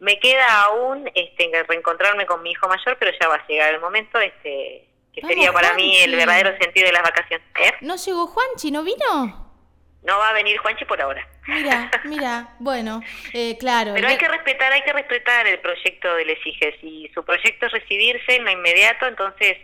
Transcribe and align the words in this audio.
Me 0.00 0.18
queda 0.18 0.64
aún 0.64 1.08
este, 1.14 1.48
reencontrarme 1.68 2.26
con 2.26 2.42
mi 2.42 2.50
hijo 2.50 2.66
mayor, 2.66 2.96
pero 2.98 3.12
ya 3.20 3.28
va 3.28 3.36
a 3.36 3.46
llegar 3.46 3.72
el 3.72 3.80
momento 3.80 4.18
este, 4.18 4.87
que 5.20 5.26
sería 5.26 5.52
para 5.52 5.74
mí 5.74 5.98
el 5.98 6.16
verdadero 6.16 6.56
sentido 6.58 6.86
de 6.86 6.92
las 6.92 7.02
vacaciones. 7.02 7.46
¿Eh? 7.60 7.72
¿No 7.80 7.96
llegó 7.96 8.26
Juanchi? 8.26 8.70
¿No 8.70 8.82
vino? 8.82 9.48
No 10.02 10.18
va 10.18 10.30
a 10.30 10.32
venir 10.32 10.56
Juanchi 10.58 10.84
por 10.84 11.00
ahora. 11.00 11.26
Mira, 11.46 11.90
mira, 12.04 12.48
bueno, 12.58 13.02
eh, 13.32 13.56
claro. 13.58 13.92
Pero 13.94 14.08
hay 14.08 14.16
que 14.16 14.28
respetar, 14.28 14.72
hay 14.72 14.82
que 14.82 14.92
respetar 14.92 15.46
el 15.46 15.58
proyecto 15.60 16.14
de 16.14 16.24
Lesiges. 16.24 16.74
y 16.82 17.10
su 17.14 17.24
proyecto 17.24 17.66
es 17.66 17.72
recibirse 17.72 18.36
en 18.36 18.44
lo 18.44 18.50
inmediato, 18.50 19.06
entonces 19.06 19.58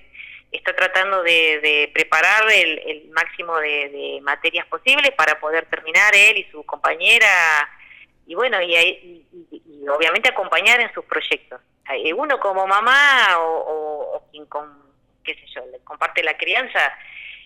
está 0.51 0.75
tratando 0.75 1.23
de, 1.23 1.91
preparar 1.93 2.45
el, 2.53 3.11
máximo 3.13 3.57
de, 3.59 4.21
materias 4.23 4.67
posibles 4.67 5.11
para 5.13 5.39
poder 5.41 5.67
terminar 5.67 6.15
él 6.15 6.39
y 6.39 6.51
su 6.51 6.65
compañera 6.65 7.27
y 8.27 8.35
bueno, 8.35 8.61
y, 8.63 8.75
y, 9.51 9.89
obviamente 9.89 10.31
acompañar 10.31 10.81
en 10.81 10.93
sus 10.95 11.05
proyectos. 11.05 11.61
Uno 12.17 12.41
como 12.41 12.67
mamá 12.67 13.37
o, 13.39 14.23
quien 14.31 14.47
con, 14.47 14.83
qué 15.25 15.35
sé 15.35 15.47
yo, 15.55 15.63
comparte 15.85 16.23
la 16.23 16.37
crianza, 16.37 16.81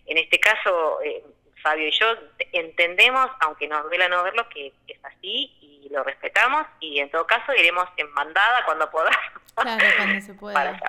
en 0.07 0.19
este 0.19 0.39
caso... 0.39 1.01
Eh, 1.03 1.23
Fabio 1.63 1.89
y 1.89 1.91
yo 1.91 2.07
entendemos, 2.53 3.29
aunque 3.41 3.67
nos 3.69 3.83
duela 3.85 4.09
no 4.09 4.23
verlo, 4.23 4.49
que 4.49 4.73
es 4.87 5.05
así 5.05 5.53
y 5.61 5.89
lo 5.91 6.03
respetamos 6.05 6.67
y 6.81 6.99
en 6.99 7.11
todo 7.11 7.27
caso 7.27 7.53
iremos 7.55 7.87
en 7.97 8.11
mandada 8.13 8.65
cuando 8.65 8.91
podamos. 8.91 9.17
Claro, 9.55 9.85
cuando 9.97 10.21
se 10.25 10.35
pueda. 10.35 10.81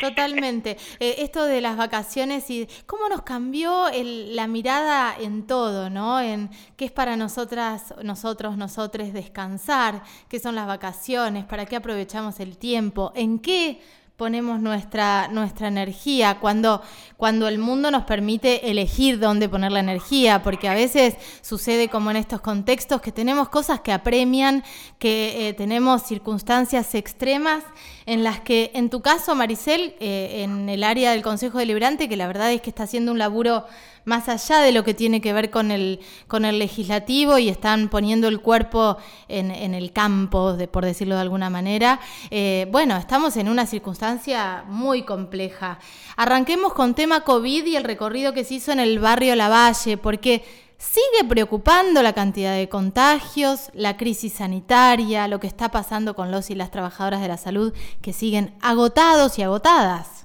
Totalmente. 0.00 0.76
Eh, 1.00 1.16
esto 1.18 1.44
de 1.44 1.60
las 1.60 1.76
vacaciones 1.76 2.50
y 2.50 2.68
cómo 2.86 3.08
nos 3.08 3.22
cambió 3.22 3.86
la 3.92 4.48
mirada 4.48 5.14
en 5.16 5.46
todo, 5.46 5.90
¿no? 5.90 6.20
En 6.20 6.50
qué 6.76 6.86
es 6.86 6.90
para 6.90 7.16
nosotras, 7.16 7.94
nosotros, 8.02 8.56
nosotros 8.56 9.12
descansar, 9.12 10.02
qué 10.28 10.40
son 10.40 10.56
las 10.56 10.66
vacaciones, 10.66 11.44
para 11.44 11.66
qué 11.66 11.76
aprovechamos 11.76 12.40
el 12.40 12.58
tiempo, 12.58 13.12
en 13.14 13.38
qué 13.38 13.80
ponemos 14.18 14.60
nuestra, 14.60 15.28
nuestra 15.28 15.68
energía, 15.68 16.38
cuando, 16.40 16.82
cuando 17.16 17.46
el 17.46 17.58
mundo 17.58 17.92
nos 17.92 18.02
permite 18.02 18.68
elegir 18.68 19.20
dónde 19.20 19.48
poner 19.48 19.70
la 19.70 19.78
energía, 19.78 20.42
porque 20.42 20.68
a 20.68 20.74
veces 20.74 21.14
sucede 21.40 21.88
como 21.88 22.10
en 22.10 22.16
estos 22.16 22.40
contextos 22.40 23.00
que 23.00 23.12
tenemos 23.12 23.48
cosas 23.48 23.78
que 23.78 23.92
apremian, 23.92 24.64
que 24.98 25.48
eh, 25.48 25.54
tenemos 25.54 26.02
circunstancias 26.02 26.96
extremas 26.96 27.62
en 28.06 28.24
las 28.24 28.40
que, 28.40 28.72
en 28.74 28.90
tu 28.90 29.02
caso, 29.02 29.36
Maricel, 29.36 29.94
eh, 30.00 30.42
en 30.42 30.68
el 30.68 30.82
área 30.82 31.12
del 31.12 31.22
Consejo 31.22 31.58
Deliberante, 31.58 32.08
que 32.08 32.16
la 32.16 32.26
verdad 32.26 32.50
es 32.52 32.60
que 32.60 32.70
está 32.70 32.82
haciendo 32.82 33.12
un 33.12 33.18
laburo 33.18 33.66
más 34.08 34.28
allá 34.28 34.58
de 34.60 34.72
lo 34.72 34.82
que 34.82 34.94
tiene 34.94 35.20
que 35.20 35.32
ver 35.32 35.50
con 35.50 35.70
el, 35.70 36.00
con 36.26 36.44
el 36.44 36.58
legislativo 36.58 37.38
y 37.38 37.48
están 37.48 37.88
poniendo 37.88 38.26
el 38.26 38.40
cuerpo 38.40 38.96
en, 39.28 39.50
en 39.50 39.74
el 39.74 39.92
campo, 39.92 40.54
de, 40.54 40.66
por 40.66 40.84
decirlo 40.84 41.14
de 41.14 41.20
alguna 41.20 41.50
manera. 41.50 42.00
Eh, 42.30 42.66
bueno, 42.72 42.96
estamos 42.96 43.36
en 43.36 43.48
una 43.48 43.66
circunstancia 43.66 44.64
muy 44.66 45.02
compleja. 45.02 45.78
Arranquemos 46.16 46.72
con 46.72 46.94
tema 46.94 47.20
COVID 47.20 47.66
y 47.66 47.76
el 47.76 47.84
recorrido 47.84 48.32
que 48.32 48.44
se 48.44 48.54
hizo 48.54 48.72
en 48.72 48.80
el 48.80 48.98
barrio 48.98 49.36
Lavalle, 49.36 49.98
porque 49.98 50.42
sigue 50.78 51.28
preocupando 51.28 52.02
la 52.02 52.14
cantidad 52.14 52.56
de 52.56 52.68
contagios, 52.68 53.70
la 53.74 53.96
crisis 53.96 54.32
sanitaria, 54.34 55.28
lo 55.28 55.38
que 55.38 55.48
está 55.48 55.70
pasando 55.70 56.14
con 56.14 56.30
los 56.30 56.50
y 56.50 56.54
las 56.54 56.70
trabajadoras 56.70 57.20
de 57.20 57.28
la 57.28 57.36
salud 57.36 57.74
que 58.00 58.12
siguen 58.12 58.54
agotados 58.62 59.38
y 59.38 59.42
agotadas. 59.42 60.17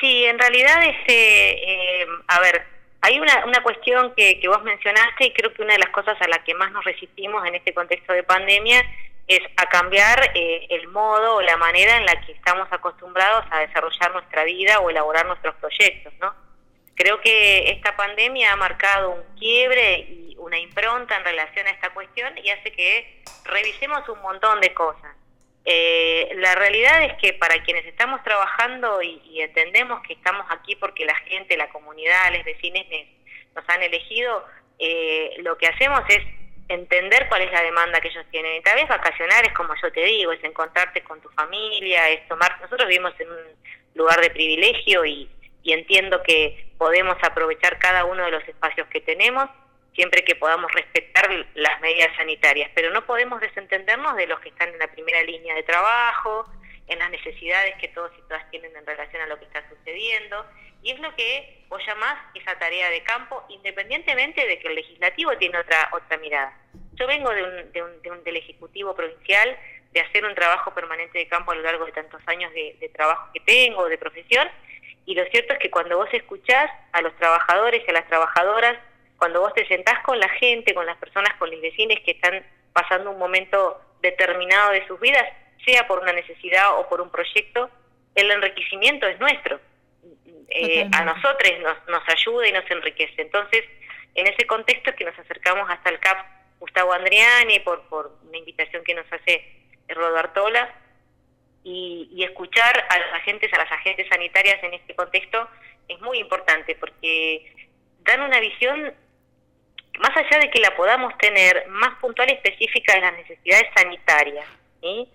Sí, 0.00 0.24
en 0.24 0.38
realidad, 0.38 0.82
este, 0.82 2.02
eh, 2.02 2.06
a 2.28 2.40
ver, 2.40 2.64
hay 3.02 3.20
una, 3.20 3.44
una 3.44 3.62
cuestión 3.62 4.14
que, 4.16 4.40
que 4.40 4.48
vos 4.48 4.62
mencionaste 4.62 5.26
y 5.26 5.32
creo 5.32 5.52
que 5.52 5.62
una 5.62 5.74
de 5.74 5.78
las 5.78 5.90
cosas 5.90 6.20
a 6.20 6.28
las 6.28 6.40
que 6.40 6.54
más 6.54 6.72
nos 6.72 6.84
resistimos 6.84 7.46
en 7.46 7.54
este 7.54 7.74
contexto 7.74 8.12
de 8.12 8.22
pandemia 8.22 8.82
es 9.30 9.40
a 9.56 9.66
cambiar 9.66 10.32
eh, 10.34 10.66
el 10.70 10.88
modo 10.88 11.36
o 11.36 11.40
la 11.40 11.56
manera 11.56 11.96
en 11.96 12.04
la 12.04 12.20
que 12.20 12.32
estamos 12.32 12.66
acostumbrados 12.72 13.44
a 13.50 13.60
desarrollar 13.60 14.12
nuestra 14.12 14.42
vida 14.44 14.80
o 14.80 14.90
elaborar 14.90 15.24
nuestros 15.26 15.54
proyectos, 15.56 16.12
¿no? 16.20 16.34
Creo 16.96 17.20
que 17.20 17.70
esta 17.70 17.96
pandemia 17.96 18.52
ha 18.52 18.56
marcado 18.56 19.10
un 19.10 19.38
quiebre 19.38 20.00
y 20.00 20.34
una 20.38 20.58
impronta 20.58 21.16
en 21.16 21.24
relación 21.24 21.66
a 21.66 21.70
esta 21.70 21.90
cuestión 21.90 22.36
y 22.38 22.50
hace 22.50 22.72
que 22.72 23.22
revisemos 23.44 24.06
un 24.08 24.20
montón 24.20 24.60
de 24.60 24.74
cosas. 24.74 25.14
Eh, 25.64 26.32
la 26.36 26.54
realidad 26.54 27.04
es 27.04 27.14
que 27.14 27.34
para 27.34 27.62
quienes 27.62 27.84
estamos 27.86 28.22
trabajando 28.22 29.02
y, 29.02 29.40
entendemos 29.40 30.00
que 30.02 30.14
estamos 30.14 30.46
aquí 30.50 30.76
porque 30.76 31.04
la 31.04 31.14
gente, 31.14 31.56
la 31.56 31.68
comunidad, 31.68 32.34
los 32.34 32.44
vecinos 32.44 32.84
nos 33.54 33.68
han 33.68 33.82
elegido, 33.82 34.44
eh, 34.78 35.34
lo 35.38 35.56
que 35.58 35.66
hacemos 35.66 36.02
es 36.08 36.20
entender 36.68 37.28
cuál 37.28 37.42
es 37.42 37.52
la 37.52 37.62
demanda 37.62 38.00
que 38.00 38.08
ellos 38.08 38.24
tienen. 38.30 38.56
Y 38.56 38.62
tal 38.62 38.76
vez 38.76 38.88
vacacionar 38.88 39.44
es 39.44 39.52
como 39.52 39.74
yo 39.82 39.92
te 39.92 40.04
digo, 40.04 40.32
es 40.32 40.42
encontrarte 40.44 41.02
con 41.02 41.20
tu 41.20 41.28
familia, 41.30 42.08
es 42.10 42.26
tomar... 42.28 42.60
Nosotros 42.60 42.88
vivimos 42.88 43.12
en 43.18 43.30
un 43.30 43.38
lugar 43.94 44.20
de 44.20 44.30
privilegio 44.30 45.04
y 45.04 45.28
entiendo 45.64 46.22
que 46.22 46.70
podemos 46.78 47.16
aprovechar 47.22 47.78
cada 47.78 48.04
uno 48.04 48.24
de 48.24 48.30
los 48.30 48.48
espacios 48.48 48.86
que 48.88 49.00
tenemos 49.00 49.48
siempre 49.94 50.24
que 50.24 50.36
podamos 50.36 50.70
respetar 50.72 51.28
las 51.54 51.80
medidas 51.80 52.14
sanitarias, 52.16 52.70
pero 52.74 52.90
no 52.90 53.04
podemos 53.06 53.40
desentendernos 53.40 54.16
de 54.16 54.26
los 54.26 54.40
que 54.40 54.50
están 54.50 54.68
en 54.68 54.78
la 54.78 54.88
primera 54.88 55.22
línea 55.22 55.54
de 55.54 55.62
trabajo, 55.62 56.46
en 56.86 56.98
las 56.98 57.10
necesidades 57.10 57.76
que 57.80 57.88
todos 57.88 58.10
y 58.18 58.22
todas 58.22 58.48
tienen 58.50 58.74
en 58.76 58.86
relación 58.86 59.22
a 59.22 59.26
lo 59.26 59.38
que 59.38 59.44
está 59.44 59.68
sucediendo, 59.68 60.44
y 60.82 60.92
es 60.92 61.00
lo 61.00 61.14
que 61.14 61.64
vos 61.68 61.80
llamás 61.86 62.16
esa 62.34 62.58
tarea 62.58 62.90
de 62.90 63.02
campo, 63.02 63.44
independientemente 63.48 64.46
de 64.46 64.58
que 64.58 64.68
el 64.68 64.74
legislativo 64.74 65.36
tiene 65.38 65.58
otra 65.58 65.90
otra 65.92 66.16
mirada. 66.18 66.56
Yo 66.94 67.06
vengo 67.06 67.30
de 67.30 67.42
un, 67.44 67.72
de 68.02 68.10
un, 68.10 68.24
del 68.24 68.36
Ejecutivo 68.36 68.94
Provincial, 68.94 69.58
de 69.92 70.00
hacer 70.00 70.24
un 70.24 70.34
trabajo 70.34 70.72
permanente 70.74 71.18
de 71.18 71.28
campo 71.28 71.52
a 71.52 71.54
lo 71.54 71.62
largo 71.62 71.84
de 71.84 71.92
tantos 71.92 72.20
años 72.26 72.52
de, 72.54 72.76
de 72.80 72.88
trabajo 72.88 73.30
que 73.34 73.40
tengo, 73.40 73.88
de 73.88 73.98
profesión, 73.98 74.48
y 75.06 75.14
lo 75.14 75.24
cierto 75.26 75.54
es 75.54 75.58
que 75.58 75.70
cuando 75.70 75.96
vos 75.96 76.08
escuchás 76.12 76.70
a 76.92 77.02
los 77.02 77.14
trabajadores 77.16 77.82
y 77.86 77.90
a 77.90 77.94
las 77.94 78.06
trabajadoras 78.08 78.78
cuando 79.20 79.42
vos 79.42 79.52
te 79.52 79.66
sentás 79.66 80.02
con 80.02 80.18
la 80.18 80.30
gente, 80.30 80.72
con 80.72 80.86
las 80.86 80.96
personas, 80.96 81.34
con 81.38 81.50
los 81.50 81.60
vecinos 81.60 81.98
que 82.06 82.12
están 82.12 82.42
pasando 82.72 83.10
un 83.10 83.18
momento 83.18 83.78
determinado 84.00 84.70
de 84.70 84.86
sus 84.86 84.98
vidas, 84.98 85.24
sea 85.62 85.86
por 85.86 85.98
una 85.98 86.14
necesidad 86.14 86.78
o 86.78 86.88
por 86.88 87.02
un 87.02 87.10
proyecto, 87.10 87.68
el 88.14 88.30
enriquecimiento 88.30 89.06
es 89.06 89.20
nuestro. 89.20 89.60
Eh, 90.48 90.88
a 90.90 91.04
nosotros 91.04 91.52
nos, 91.60 91.86
nos 91.88 92.08
ayuda 92.08 92.48
y 92.48 92.52
nos 92.52 92.68
enriquece. 92.70 93.20
Entonces, 93.20 93.62
en 94.14 94.26
ese 94.26 94.46
contexto 94.46 94.88
es 94.88 94.96
que 94.96 95.04
nos 95.04 95.18
acercamos 95.18 95.68
hasta 95.68 95.90
el 95.90 96.00
CAP 96.00 96.26
Gustavo 96.58 96.94
Andriani 96.94 97.60
por, 97.60 97.82
por 97.90 98.16
una 98.26 98.38
invitación 98.38 98.82
que 98.84 98.94
nos 98.94 99.12
hace 99.12 99.44
Rodo 99.88 100.16
y, 101.62 102.08
y 102.10 102.24
escuchar 102.24 102.86
a 102.88 102.98
los 102.98 103.12
agentes, 103.16 103.52
a 103.52 103.58
las 103.58 103.70
agentes 103.70 104.08
sanitarias 104.08 104.64
en 104.64 104.72
este 104.72 104.94
contexto 104.94 105.46
es 105.88 106.00
muy 106.00 106.20
importante 106.20 106.74
porque 106.76 107.68
dan 108.02 108.22
una 108.22 108.40
visión 108.40 108.94
allá 110.20 110.38
de 110.40 110.50
que 110.50 110.60
la 110.60 110.74
podamos 110.76 111.16
tener 111.18 111.66
más 111.68 111.98
puntual 112.00 112.30
y 112.30 112.34
específica 112.34 112.94
de 112.94 113.00
las 113.00 113.12
necesidades 113.14 113.66
sanitarias, 113.74 114.46
¿sí? 114.80 115.08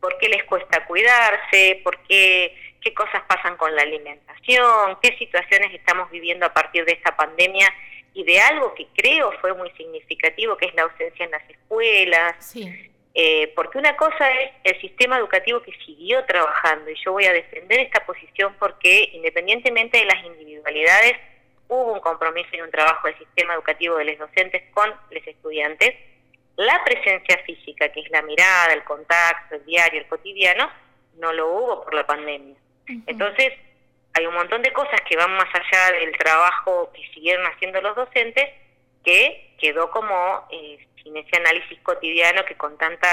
¿Por 0.00 0.18
qué 0.18 0.28
les 0.28 0.44
cuesta 0.44 0.84
cuidarse? 0.86 1.80
¿Por 1.82 1.98
qué, 2.06 2.54
qué 2.80 2.94
cosas 2.94 3.22
pasan 3.26 3.56
con 3.56 3.74
la 3.74 3.82
alimentación, 3.82 4.98
qué 5.02 5.16
situaciones 5.18 5.72
estamos 5.72 6.10
viviendo 6.10 6.46
a 6.46 6.52
partir 6.52 6.84
de 6.84 6.92
esta 6.92 7.16
pandemia 7.16 7.72
y 8.12 8.22
de 8.24 8.40
algo 8.40 8.74
que 8.74 8.86
creo 8.94 9.32
fue 9.40 9.54
muy 9.54 9.70
significativo, 9.72 10.56
que 10.56 10.66
es 10.66 10.74
la 10.74 10.82
ausencia 10.82 11.24
en 11.24 11.30
las 11.32 11.50
escuelas. 11.50 12.54
Eh, 13.16 13.52
porque 13.54 13.78
una 13.78 13.96
cosa 13.96 14.28
es 14.32 14.50
el 14.64 14.80
sistema 14.80 15.18
educativo 15.18 15.62
que 15.62 15.72
siguió 15.86 16.24
trabajando, 16.24 16.90
y 16.90 16.96
yo 17.04 17.12
voy 17.12 17.24
a 17.26 17.32
defender 17.32 17.80
esta 17.80 18.04
posición 18.04 18.56
porque 18.58 19.10
independientemente 19.12 19.98
de 19.98 20.04
las 20.04 20.24
individualidades, 20.24 21.16
hubo 21.74 21.92
un 21.94 22.00
compromiso 22.00 22.48
y 22.52 22.60
un 22.60 22.70
trabajo 22.70 23.06
del 23.06 23.18
sistema 23.18 23.54
educativo 23.54 23.96
de 23.96 24.04
los 24.04 24.18
docentes 24.18 24.62
con 24.72 24.92
los 25.10 25.26
estudiantes. 25.26 25.94
La 26.56 26.82
presencia 26.84 27.38
física, 27.44 27.88
que 27.90 28.00
es 28.00 28.10
la 28.10 28.22
mirada, 28.22 28.72
el 28.72 28.84
contacto, 28.84 29.56
el 29.56 29.64
diario, 29.64 30.00
el 30.00 30.06
cotidiano, 30.06 30.70
no 31.18 31.32
lo 31.32 31.48
hubo 31.48 31.84
por 31.84 31.94
la 31.94 32.06
pandemia. 32.06 32.56
Entonces, 33.06 33.52
hay 34.14 34.26
un 34.26 34.34
montón 34.34 34.62
de 34.62 34.72
cosas 34.72 35.00
que 35.08 35.16
van 35.16 35.32
más 35.36 35.48
allá 35.52 35.98
del 35.98 36.16
trabajo 36.16 36.92
que 36.94 37.02
siguieron 37.12 37.44
haciendo 37.46 37.80
los 37.80 37.96
docentes, 37.96 38.48
que 39.04 39.54
quedó 39.58 39.90
como 39.90 40.46
eh, 40.50 40.78
sin 41.02 41.16
ese 41.16 41.36
análisis 41.36 41.78
cotidiano 41.80 42.44
que 42.44 42.56
con 42.56 42.78
tanta 42.78 43.08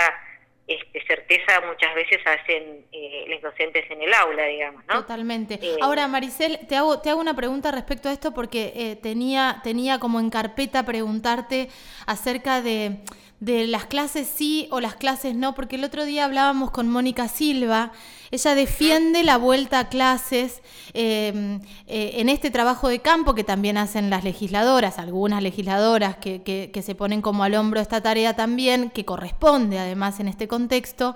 este, 0.67 1.03
certeza 1.05 1.61
muchas 1.67 1.93
veces 1.95 2.19
hacen 2.25 2.85
eh, 2.91 3.25
los 3.27 3.41
docentes 3.41 3.89
en 3.89 4.01
el 4.01 4.13
aula, 4.13 4.45
digamos, 4.45 4.85
¿no? 4.87 5.01
Totalmente. 5.01 5.59
Eh, 5.61 5.77
Ahora, 5.81 6.07
Maricel, 6.07 6.59
te 6.67 6.75
hago, 6.75 6.99
te 7.01 7.09
hago 7.09 7.19
una 7.19 7.35
pregunta 7.35 7.71
respecto 7.71 8.09
a 8.09 8.13
esto 8.13 8.33
porque 8.33 8.71
eh, 8.75 8.95
tenía, 8.95 9.59
tenía 9.63 9.99
como 9.99 10.19
en 10.19 10.29
carpeta 10.29 10.85
preguntarte 10.85 11.69
acerca 12.05 12.61
de 12.61 12.99
de 13.41 13.65
las 13.65 13.85
clases 13.85 14.29
sí 14.33 14.67
o 14.69 14.79
las 14.79 14.95
clases 14.95 15.35
no, 15.35 15.55
porque 15.55 15.75
el 15.75 15.83
otro 15.83 16.05
día 16.05 16.25
hablábamos 16.25 16.69
con 16.69 16.87
Mónica 16.87 17.27
Silva, 17.27 17.91
ella 18.29 18.53
defiende 18.53 19.23
la 19.23 19.37
vuelta 19.37 19.79
a 19.79 19.89
clases 19.89 20.61
em, 20.93 21.59
eh, 21.87 22.13
en 22.17 22.29
este 22.29 22.51
trabajo 22.51 22.87
de 22.87 22.99
campo 22.99 23.33
que 23.33 23.43
también 23.43 23.77
hacen 23.77 24.11
las 24.11 24.23
legisladoras, 24.23 24.99
algunas 24.99 25.41
legisladoras 25.41 26.17
que, 26.17 26.43
que 26.43 26.81
se 26.83 26.93
ponen 26.93 27.23
como 27.23 27.43
al 27.43 27.55
hombro 27.55 27.81
esta 27.81 27.99
tarea 27.99 28.35
también, 28.35 28.91
que 28.91 29.05
corresponde 29.05 29.79
además 29.79 30.19
en 30.19 30.27
este 30.27 30.47
contexto 30.47 31.15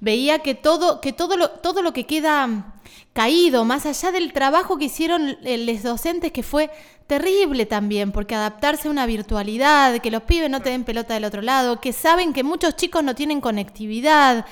veía 0.00 0.40
que 0.40 0.54
todo, 0.54 1.00
que 1.00 1.12
todo 1.12 1.36
lo, 1.36 1.50
todo 1.50 1.82
lo 1.82 1.92
que 1.92 2.06
queda 2.06 2.74
caído, 3.12 3.64
más 3.64 3.86
allá 3.86 4.12
del 4.12 4.32
trabajo 4.32 4.76
que 4.76 4.84
hicieron 4.86 5.38
los 5.42 5.82
docentes, 5.82 6.32
que 6.32 6.42
fue 6.42 6.70
terrible 7.06 7.64
también, 7.66 8.12
porque 8.12 8.34
adaptarse 8.34 8.88
a 8.88 8.90
una 8.90 9.06
virtualidad, 9.06 10.00
que 10.00 10.10
los 10.10 10.22
pibes 10.22 10.50
no 10.50 10.60
te 10.60 10.70
den 10.70 10.84
pelota 10.84 11.14
del 11.14 11.24
otro 11.24 11.40
lado, 11.40 11.80
que 11.80 11.92
saben 11.92 12.32
que 12.32 12.42
muchos 12.42 12.76
chicos 12.76 13.02
no 13.02 13.14
tienen 13.14 13.40
conectividad. 13.40 14.44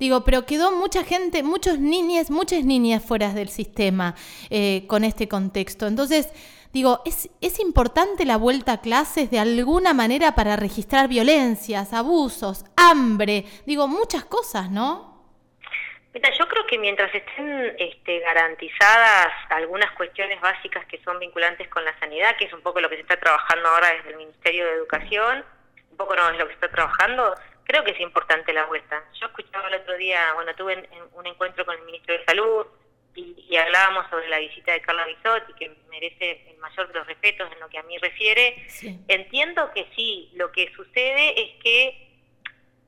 Digo, 0.00 0.24
pero 0.24 0.46
quedó 0.46 0.72
mucha 0.72 1.04
gente, 1.04 1.42
muchos 1.42 1.78
niñas, 1.78 2.30
muchas 2.30 2.64
niñas 2.64 3.04
fuera 3.04 3.34
del 3.34 3.50
sistema 3.50 4.14
eh, 4.48 4.86
con 4.88 5.04
este 5.04 5.28
contexto. 5.28 5.86
Entonces, 5.86 6.32
digo, 6.72 7.02
¿es, 7.04 7.28
¿es 7.42 7.60
importante 7.60 8.24
la 8.24 8.38
vuelta 8.38 8.72
a 8.72 8.80
clases 8.80 9.30
de 9.30 9.38
alguna 9.38 9.92
manera 9.92 10.34
para 10.34 10.56
registrar 10.56 11.06
violencias, 11.06 11.92
abusos, 11.92 12.64
hambre? 12.78 13.44
Digo, 13.66 13.88
muchas 13.88 14.24
cosas, 14.24 14.70
¿no? 14.70 15.10
Yo 16.14 16.48
creo 16.48 16.66
que 16.66 16.78
mientras 16.78 17.14
estén 17.14 17.76
este, 17.78 18.20
garantizadas 18.20 19.28
algunas 19.50 19.92
cuestiones 19.92 20.40
básicas 20.40 20.84
que 20.86 20.98
son 21.04 21.18
vinculantes 21.18 21.68
con 21.68 21.84
la 21.84 21.96
sanidad, 22.00 22.36
que 22.38 22.46
es 22.46 22.52
un 22.54 22.62
poco 22.62 22.80
lo 22.80 22.88
que 22.88 22.96
se 22.96 23.02
está 23.02 23.18
trabajando 23.18 23.68
ahora 23.68 23.92
desde 23.94 24.10
el 24.12 24.16
Ministerio 24.16 24.64
de 24.64 24.72
Educación, 24.72 25.44
un 25.90 25.96
poco 25.98 26.16
no 26.16 26.30
es 26.30 26.38
lo 26.38 26.46
que 26.46 26.54
se 26.54 26.64
está 26.64 26.70
trabajando, 26.70 27.34
creo 27.70 27.84
que 27.84 27.92
es 27.92 28.00
importante 28.00 28.52
la 28.52 28.66
vuelta. 28.66 29.04
Yo 29.20 29.26
escuchaba 29.26 29.68
el 29.68 29.74
otro 29.74 29.96
día, 29.96 30.32
bueno, 30.34 30.52
tuve 30.56 30.88
un 31.12 31.26
encuentro 31.26 31.64
con 31.64 31.78
el 31.78 31.84
Ministro 31.84 32.18
de 32.18 32.24
Salud 32.24 32.66
y, 33.14 33.56
hablábamos 33.56 34.08
sobre 34.10 34.28
la 34.28 34.38
visita 34.38 34.72
de 34.72 34.80
Carla 34.80 35.06
Bisotti, 35.06 35.52
que 35.54 35.70
merece 35.88 36.50
el 36.50 36.56
mayor 36.58 36.88
de 36.88 36.94
los 36.94 37.06
respetos 37.06 37.50
en 37.52 37.60
lo 37.60 37.68
que 37.68 37.78
a 37.78 37.82
mí 37.84 37.96
refiere. 37.98 38.66
Entiendo 39.06 39.70
que 39.72 39.86
sí, 39.94 40.30
lo 40.34 40.50
que 40.50 40.72
sucede 40.74 41.40
es 41.40 41.62
que 41.62 42.08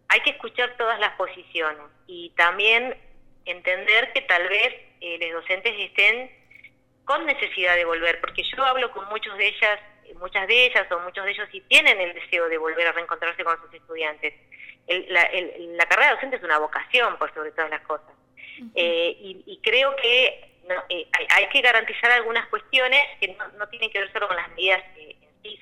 hay 0.09 0.21
que 0.21 0.31
escuchar 0.31 0.77
todas 0.77 0.99
las 0.99 1.13
posiciones 1.13 1.83
y 2.09 2.31
también 2.31 2.97
entender 3.45 4.13
que 4.13 4.23
tal 4.23 4.49
vez 4.49 4.75
eh, 5.01 5.19
los 5.21 5.43
docentes 5.43 5.75
estén 5.79 6.31
con 7.05 7.25
necesidad 7.25 7.77
de 7.77 7.85
volver, 7.85 8.21
porque 8.21 8.43
yo 8.43 8.65
hablo 8.65 8.91
con 8.91 9.09
muchos 9.09 9.37
de 9.39 9.47
ellas, 9.47 9.79
muchas 10.19 10.47
de 10.49 10.67
ellas 10.67 10.91
o 10.91 10.99
muchos 11.01 11.25
de 11.25 11.31
ellos 11.31 11.49
y 11.53 11.61
tienen 11.63 12.01
el 12.01 12.15
deseo 12.15 12.49
de 12.49 12.59
volver 12.59 12.87
a 12.87 12.93
reencontrarse 12.93 13.45
con 13.45 13.61
sus 13.61 13.75
estudiantes. 13.75 14.35
La, 14.89 15.87
carrera 15.87 16.09
de 16.09 16.15
docente 16.15 16.37
es 16.37 16.43
una 16.43 16.59
vocación, 16.59 17.17
por 17.19 17.33
sobre 17.35 17.53
todas 17.53 17.71
las 17.71 17.83
cosas. 17.83 18.11
Eh, 18.75 19.17
y, 19.19 19.61
creo 19.63 19.95
que 19.97 20.27
eh, 20.89 21.09
hay, 21.31 21.49
que 21.49 21.61
garantizar 21.61 22.11
algunas 22.13 22.47
cuestiones 22.49 23.03
que 23.21 23.37
no, 23.59 23.69
tienen 23.69 23.91
que 23.91 24.01
ver 24.01 24.13
solo 24.13 24.29
con 24.29 24.37
las 24.37 24.49
medidas 24.51 24.83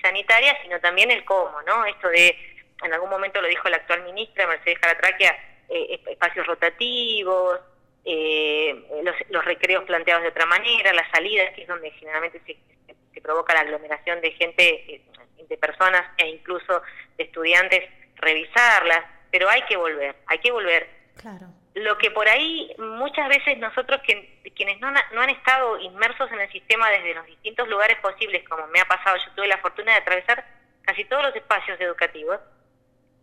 sanitarias, 0.01 0.57
sino 0.63 0.79
también 0.79 1.09
el 1.11 1.23
cómo, 1.25 1.61
¿no? 1.63 1.85
Esto 1.85 2.09
de, 2.09 2.35
en 2.83 2.93
algún 2.93 3.09
momento 3.09 3.41
lo 3.41 3.47
dijo 3.47 3.69
la 3.69 3.77
actual 3.77 4.03
ministra, 4.03 4.47
Mercedes 4.47 4.79
Jaratraquia, 4.79 5.37
espacios 5.69 6.45
rotativos, 6.45 7.59
eh, 8.03 8.83
los, 9.29 9.45
recreos 9.45 9.83
planteados 9.83 10.23
de 10.23 10.29
otra 10.29 10.45
manera, 10.47 10.91
las 10.93 11.09
salidas, 11.11 11.53
que 11.53 11.61
es 11.61 11.67
donde 11.67 11.91
generalmente 11.91 12.41
se, 12.45 13.21
provoca 13.21 13.53
la 13.53 13.59
aglomeración 13.59 14.19
de 14.21 14.31
gente, 14.31 14.95
eh, 14.95 15.01
de 15.47 15.57
personas 15.57 16.03
e 16.17 16.27
incluso 16.27 16.81
de 17.17 17.25
estudiantes, 17.25 17.87
revisarlas, 18.21 19.03
pero 19.31 19.49
hay 19.49 19.63
que 19.63 19.77
volver, 19.77 20.15
hay 20.27 20.39
que 20.39 20.51
volver. 20.51 20.89
Claro. 21.17 21.47
Lo 21.73 21.97
que 21.97 22.11
por 22.11 22.27
ahí 22.27 22.73
muchas 22.77 23.27
veces 23.29 23.57
nosotros, 23.57 24.01
que, 24.05 24.41
quienes 24.55 24.79
no, 24.79 24.91
no 24.91 25.21
han 25.21 25.29
estado 25.29 25.79
inmersos 25.79 26.31
en 26.31 26.41
el 26.41 26.51
sistema 26.51 26.89
desde 26.89 27.15
los 27.15 27.25
distintos 27.25 27.67
lugares 27.67 27.97
posibles, 27.99 28.47
como 28.47 28.67
me 28.67 28.79
ha 28.79 28.85
pasado, 28.85 29.17
yo 29.17 29.31
tuve 29.35 29.47
la 29.47 29.57
fortuna 29.57 29.93
de 29.93 29.99
atravesar 29.99 30.45
casi 30.83 31.05
todos 31.05 31.23
los 31.23 31.35
espacios 31.35 31.79
educativos, 31.79 32.39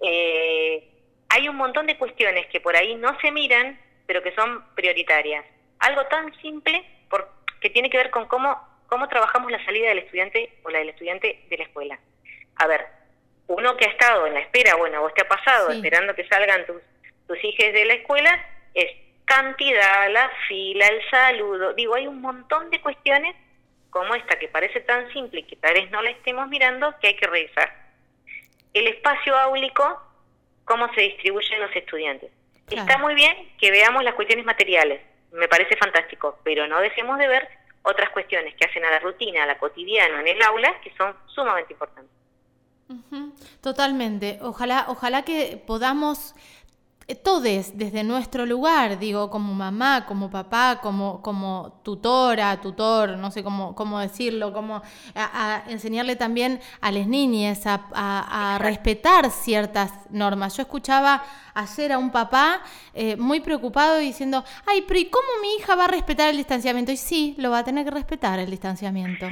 eh, 0.01 0.89
hay 1.29 1.49
un 1.49 1.57
montón 1.57 1.87
de 1.87 1.99
cuestiones 1.99 2.47
que 2.47 2.61
por 2.61 2.77
ahí 2.77 2.95
no 2.95 3.19
se 3.21 3.31
miran 3.33 3.79
pero 4.09 4.23
que 4.23 4.35
son 4.35 4.65
prioritarias. 4.75 5.45
Algo 5.81 6.05
tan 6.07 6.35
simple 6.41 6.83
por, 7.11 7.31
que 7.61 7.69
tiene 7.69 7.91
que 7.91 7.99
ver 7.99 8.11
con 8.11 8.27
cómo, 8.27 8.59
cómo 8.89 9.07
trabajamos 9.07 9.53
la 9.53 9.63
salida 9.67 9.91
del 9.91 9.99
estudiante 9.99 10.59
o 10.65 10.71
la 10.71 10.79
del 10.79 10.89
estudiante 10.89 11.45
de 11.49 11.59
la 11.59 11.65
escuela. 11.65 12.01
A 12.57 12.67
ver, 12.67 12.87
uno 13.49 13.77
que 13.77 13.87
ha 13.87 13.91
estado 13.91 14.27
en 14.27 14.35
la 14.35 14.41
espera, 14.41 14.77
bueno, 14.77 15.01
vos 15.01 15.13
te 15.15 15.23
ha 15.23 15.29
pasado 15.29 15.71
esperando 15.71 16.15
que 16.15 16.27
salgan 16.29 16.67
tus, 16.67 16.83
tus 17.27 17.43
hijos 17.43 17.73
de 17.73 17.85
la 17.87 17.95
escuela, 17.95 18.47
es 18.75 18.91
cantidad, 19.25 20.11
la 20.11 20.31
fila, 20.47 20.87
el 20.87 21.11
saludo. 21.11 21.73
Digo, 21.75 21.95
hay 21.95 22.07
un 22.07 22.21
montón 22.21 22.71
de 22.71 22.81
cuestiones 22.81 23.35
como 23.91 24.15
esta 24.15 24.39
que 24.39 24.49
parece 24.49 24.81
tan 24.81 25.11
simple 25.13 25.41
y 25.41 25.43
que 25.45 25.57
tal 25.57 25.75
vez 25.75 25.91
no 25.91 26.03
la 26.03 26.11
estemos 26.11 26.47
mirando 26.49 26.95
que 27.01 27.09
hay 27.09 27.17
que 27.17 27.27
revisar. 27.27 27.73
El 28.75 28.87
espacio 28.87 29.37
áulico, 29.37 30.03
cómo 30.65 30.93
se 30.95 31.01
distribuyen 31.01 31.61
los 31.61 31.75
estudiantes. 31.75 32.31
Está 32.71 32.99
muy 32.99 33.15
bien 33.15 33.35
que 33.59 33.71
veamos 33.71 34.05
las 34.05 34.15
cuestiones 34.15 34.45
materiales, 34.45 35.01
me 35.33 35.49
parece 35.49 35.75
fantástico, 35.77 36.39
pero 36.45 36.67
no 36.67 36.81
dejemos 36.81 37.19
de 37.19 37.29
ver 37.29 37.49
otras 37.83 38.11
cuestiones 38.11 38.55
que 38.57 38.67
hacen 38.67 38.85
a 38.85 38.91
la 38.91 38.99
rutina, 38.99 39.45
a 39.45 39.47
la 39.47 39.59
cotidiana 39.59 40.21
en 40.21 40.29
el 40.29 40.43
aula, 40.43 40.79
que 40.83 40.93
son 40.97 41.17
sumamente 41.27 41.73
importantes. 41.73 42.18
Totalmente. 43.61 44.39
Ojalá, 44.43 44.87
ojalá 44.89 45.23
que 45.23 45.63
podamos 45.67 46.35
eh, 47.11 47.15
todos 47.15 47.43
desde 47.43 48.05
nuestro 48.05 48.45
lugar, 48.45 48.99
digo, 48.99 49.31
como 49.31 49.55
mamá, 49.55 50.05
como 50.05 50.31
papá, 50.31 50.79
como, 50.83 51.23
como 51.23 51.81
tutora, 51.83 52.61
tutor, 52.61 53.17
no 53.17 53.31
sé 53.31 53.43
cómo, 53.43 53.75
cómo 53.75 53.99
decirlo, 53.99 54.53
como 54.53 54.83
a, 55.15 55.63
enseñarle 55.69 56.17
también 56.17 56.61
a 56.83 56.93
las 56.93 57.07
niñas 57.07 57.63
a, 57.65 58.59
respetar 58.61 59.31
ciertas 59.31 59.91
normas. 60.11 60.55
Yo 60.57 60.63
escuchaba 60.63 61.23
ayer 61.55 61.93
a 61.93 61.99
un 61.99 62.11
papá 62.11 62.61
eh, 62.93 63.17
muy 63.17 63.41
preocupado 63.41 63.97
diciendo, 63.97 64.45
ay, 64.67 64.85
pero 64.87 65.01
¿y 65.01 65.07
cómo 65.07 65.29
mi 65.41 65.55
hija 65.55 65.77
va 65.77 65.85
a 65.85 65.89
respetar 65.89 66.29
el 66.29 66.37
distanciamiento? 66.37 66.93
Y 66.93 66.99
sí, 66.99 67.35
lo 67.39 67.51
va 67.51 67.61
a 67.61 67.65
tener 67.65 67.87
que 67.87 67.91
respetar 67.91 68.39
el 68.39 68.51
distanciamiento. 68.51 69.29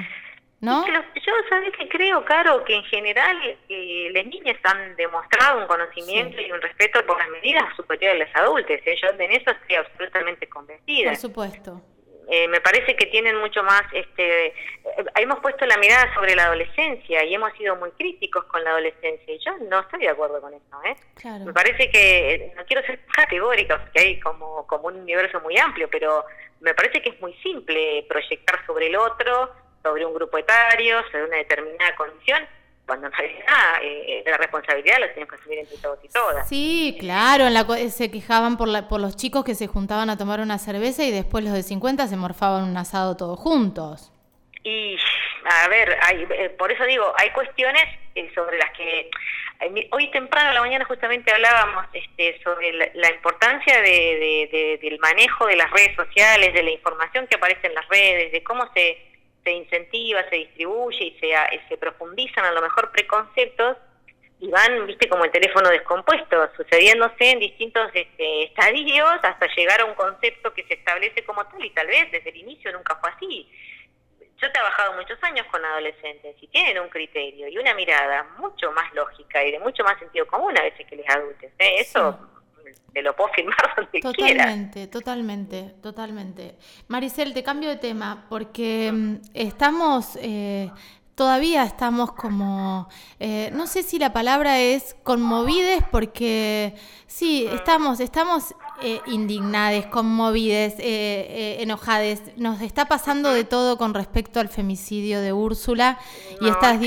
¿No? 0.61 0.87
yo 0.87 1.33
sabes 1.51 1.71
que 1.77 1.89
creo, 1.89 2.25
Caro, 2.25 2.65
que 2.65 2.77
en 2.77 2.85
general 2.85 3.37
eh, 3.69 4.11
las 4.15 4.25
niñas 4.27 4.57
han 4.65 4.97
demostrado 4.97 5.61
un 5.61 5.67
conocimiento 5.67 6.41
y 6.41 6.51
un 6.51 6.63
respeto 6.63 7.05
por 7.05 7.19
las 7.19 7.29
medidas 7.29 7.65
superiores 7.77 8.23
a 8.35 8.39
las 8.39 8.49
adultos. 8.49 8.77
¿eh? 8.85 8.97
Yo 9.01 9.09
en 9.11 9.33
eso 9.33 9.51
estoy 9.51 9.77
absolutamente 9.77 10.49
convencida. 10.49 11.11
Por 11.11 11.19
supuesto. 11.19 11.83
Eh, 12.29 12.49
me 12.49 12.61
parece 12.61 12.97
que 12.97 13.07
tienen 13.07 13.37
mucho 13.37 13.63
más, 13.63 13.83
este, 13.93 14.53
hemos 15.15 15.39
puesto 15.39 15.65
la 15.65 15.77
mirada 15.77 16.13
sobre 16.13 16.35
la 16.35 16.47
adolescencia 16.47 17.23
y 17.23 17.35
hemos 17.35 17.53
sido 17.53 17.77
muy 17.77 17.91
críticos 17.93 18.45
con 18.47 18.65
la 18.65 18.71
adolescencia 18.71 19.33
y 19.33 19.39
yo 19.39 19.57
no 19.69 19.79
estoy 19.81 20.01
de 20.01 20.09
acuerdo 20.09 20.41
con 20.41 20.53
eso. 20.53 20.83
¿eh? 20.85 20.97
Me 21.45 21.53
parece 21.53 21.89
que, 21.89 22.53
no 22.57 22.65
quiero 22.65 22.85
ser 22.85 22.99
categórica, 23.15 23.81
porque 23.81 24.01
hay 24.01 24.21
como, 24.21 24.67
como 24.67 24.89
un 24.89 24.97
universo 24.97 25.41
muy 25.41 25.57
amplio, 25.57 25.89
pero 25.89 26.25
me 26.61 26.75
parece 26.75 27.01
que 27.01 27.11
es 27.11 27.21
muy 27.21 27.33
simple 27.45 28.05
proyectar 28.09 28.67
sobre 28.67 28.89
el 28.89 28.97
otro, 28.97 29.53
sobre 29.87 30.05
un 30.05 30.15
grupo 30.15 30.37
etario, 30.37 31.01
sobre 31.13 31.25
una 31.25 31.37
determinada 31.37 31.95
condición, 31.95 32.43
cuando 32.87 33.07
en 33.07 33.13
realidad 33.13 33.83
eh, 33.83 34.23
la 34.27 34.37
responsabilidad 34.37 34.99
lo 34.99 35.09
tenemos 35.09 35.31
que 35.31 35.37
asumir 35.37 35.59
entre 35.61 35.77
todos 35.79 35.99
y 36.03 36.09
todas. 36.09 36.49
Sí, 36.49 36.97
claro, 36.99 37.47
en 37.47 37.55
la, 37.55 37.65
se 37.91 38.11
quejaban 38.11 38.57
por, 38.57 38.69
la, 38.69 38.89
por 38.89 39.01
los 39.01 39.17
chicos 39.17 39.45
que 39.45 39.55
se 39.55 39.69
juntaban 39.69 40.11
a 40.11 40.19
tomar 40.19 40.41
una 40.41 40.59
cerveza 40.59 41.05
y 41.05 41.13
después 41.13 41.45
los 41.45 41.53
de 41.53 41.63
50 41.63 42.07
se 42.09 42.17
morfaban 42.17 42.65
un 42.65 42.77
asado 42.77 43.17
todos 43.17 43.39
juntos. 43.39 44.13
Y, 44.65 44.99
a 45.45 45.69
ver, 45.69 45.97
hay, 46.03 46.27
eh, 46.31 46.51
por 46.51 46.73
eso 46.73 46.85
digo, 46.85 47.13
hay 47.17 47.31
cuestiones 47.31 47.85
eh, 48.17 48.29
sobre 48.35 48.59
las 48.59 48.71
que 48.73 49.09
hoy 49.91 50.11
temprano 50.11 50.51
a 50.51 50.55
la 50.55 50.61
mañana 50.61 50.85
justamente 50.85 51.33
hablábamos 51.33 51.87
este, 51.93 52.39
sobre 52.43 52.73
la, 52.73 53.11
importancia 53.11 53.81
de, 53.81 54.79
del 54.83 54.99
manejo 54.99 55.47
de 55.47 55.57
las 55.57 55.71
redes 55.71 55.95
sociales, 55.95 56.53
de 56.53 56.63
la 56.63 56.71
información 56.73 57.27
que 57.27 57.37
aparece 57.37 57.69
en 57.69 57.75
las 57.75 57.89
redes, 57.89 58.33
de 58.33 58.43
cómo 58.43 58.69
se, 58.75 58.99
se 59.47 59.53
incentiva, 59.53 60.29
se 60.29 60.37
distribuye 60.37 61.05
y 61.05 61.19
se, 61.21 61.33
se 61.69 61.77
profundizan 61.77 62.45
a 62.45 62.51
lo 62.51 62.61
mejor 62.61 62.91
preconceptos 62.91 63.77
y 64.41 64.51
van, 64.51 64.87
viste, 64.87 65.09
como 65.09 65.25
el 65.25 65.31
teléfono 65.31 65.69
descompuesto, 65.71 66.51
sucediéndose 66.57 67.31
en 67.31 67.39
distintos 67.39 67.89
este, 67.95 68.43
estadios 68.43 69.21
hasta 69.23 69.47
llegar 69.55 69.81
a 69.81 69.85
un 69.85 69.95
concepto 69.95 70.53
que 70.53 70.65
se 70.65 70.75
establece 70.75 71.25
como 71.25 71.47
tal 71.47 71.65
y 71.65 71.71
tal 71.71 71.87
vez 71.87 72.11
desde 72.11 72.31
el 72.31 72.37
inicio 72.39 72.73
nunca 72.73 72.97
fue 72.97 73.11
así 73.11 73.49
yo 74.41 74.47
he 74.47 74.51
trabajado 74.51 74.93
muchos 74.95 75.19
años 75.23 75.47
con 75.51 75.65
adolescentes 75.65 76.37
y 76.41 76.47
tienen 76.49 76.79
un 76.79 76.89
criterio 76.89 77.49
y 77.49 77.57
una 77.57 77.73
mirada 77.75 78.23
mucho 78.39 78.71
más 78.73 78.93
lógica 78.93 79.43
y 79.43 79.53
de 79.53 79.59
mucho 79.59 79.83
más 79.83 79.99
sentido 79.99 80.27
común 80.27 80.57
a 80.59 80.63
veces 80.63 80.87
que 80.87 80.97
los 80.97 81.09
adultos. 81.09 81.51
¿eh? 81.59 81.77
Eso 81.79 82.19
te 82.93 83.03
lo 83.03 83.15
puedo 83.15 83.31
firmar 83.33 83.57
donde 83.77 84.01
totalmente, 84.01 84.87
Totalmente, 84.87 85.75
totalmente, 85.83 86.57
Maricel, 86.89 87.35
te 87.35 87.43
cambio 87.43 87.69
de 87.69 87.77
tema 87.77 88.27
porque 88.29 88.91
mm, 88.93 89.15
estamos... 89.35 90.17
Eh, 90.21 90.71
todavía 91.17 91.65
estamos 91.65 92.13
como, 92.13 92.89
eh, 93.19 93.51
no 93.55 93.67
sé 93.67 93.83
si 93.83 93.99
la 93.99 94.13
palabra 94.13 94.61
es 94.61 94.95
conmovides, 95.03 95.83
porque 95.91 96.75
sí, 97.07 97.49
estamos, 97.51 98.01
estamos 98.01 98.55
eh, 98.83 99.01
indignades, 99.07 99.87
conmovides, 99.87 100.75
eh, 100.75 100.81
eh, 100.81 101.57
enojades. 101.61 102.37
Nos 102.37 102.61
está 102.61 102.87
pasando 102.87 103.33
de 103.33 103.45
todo 103.45 103.79
con 103.79 103.95
respecto 103.95 104.41
al 104.41 104.49
femicidio 104.49 105.21
de 105.21 105.33
Úrsula 105.33 105.99
y 106.41 106.49
estas 106.49 106.79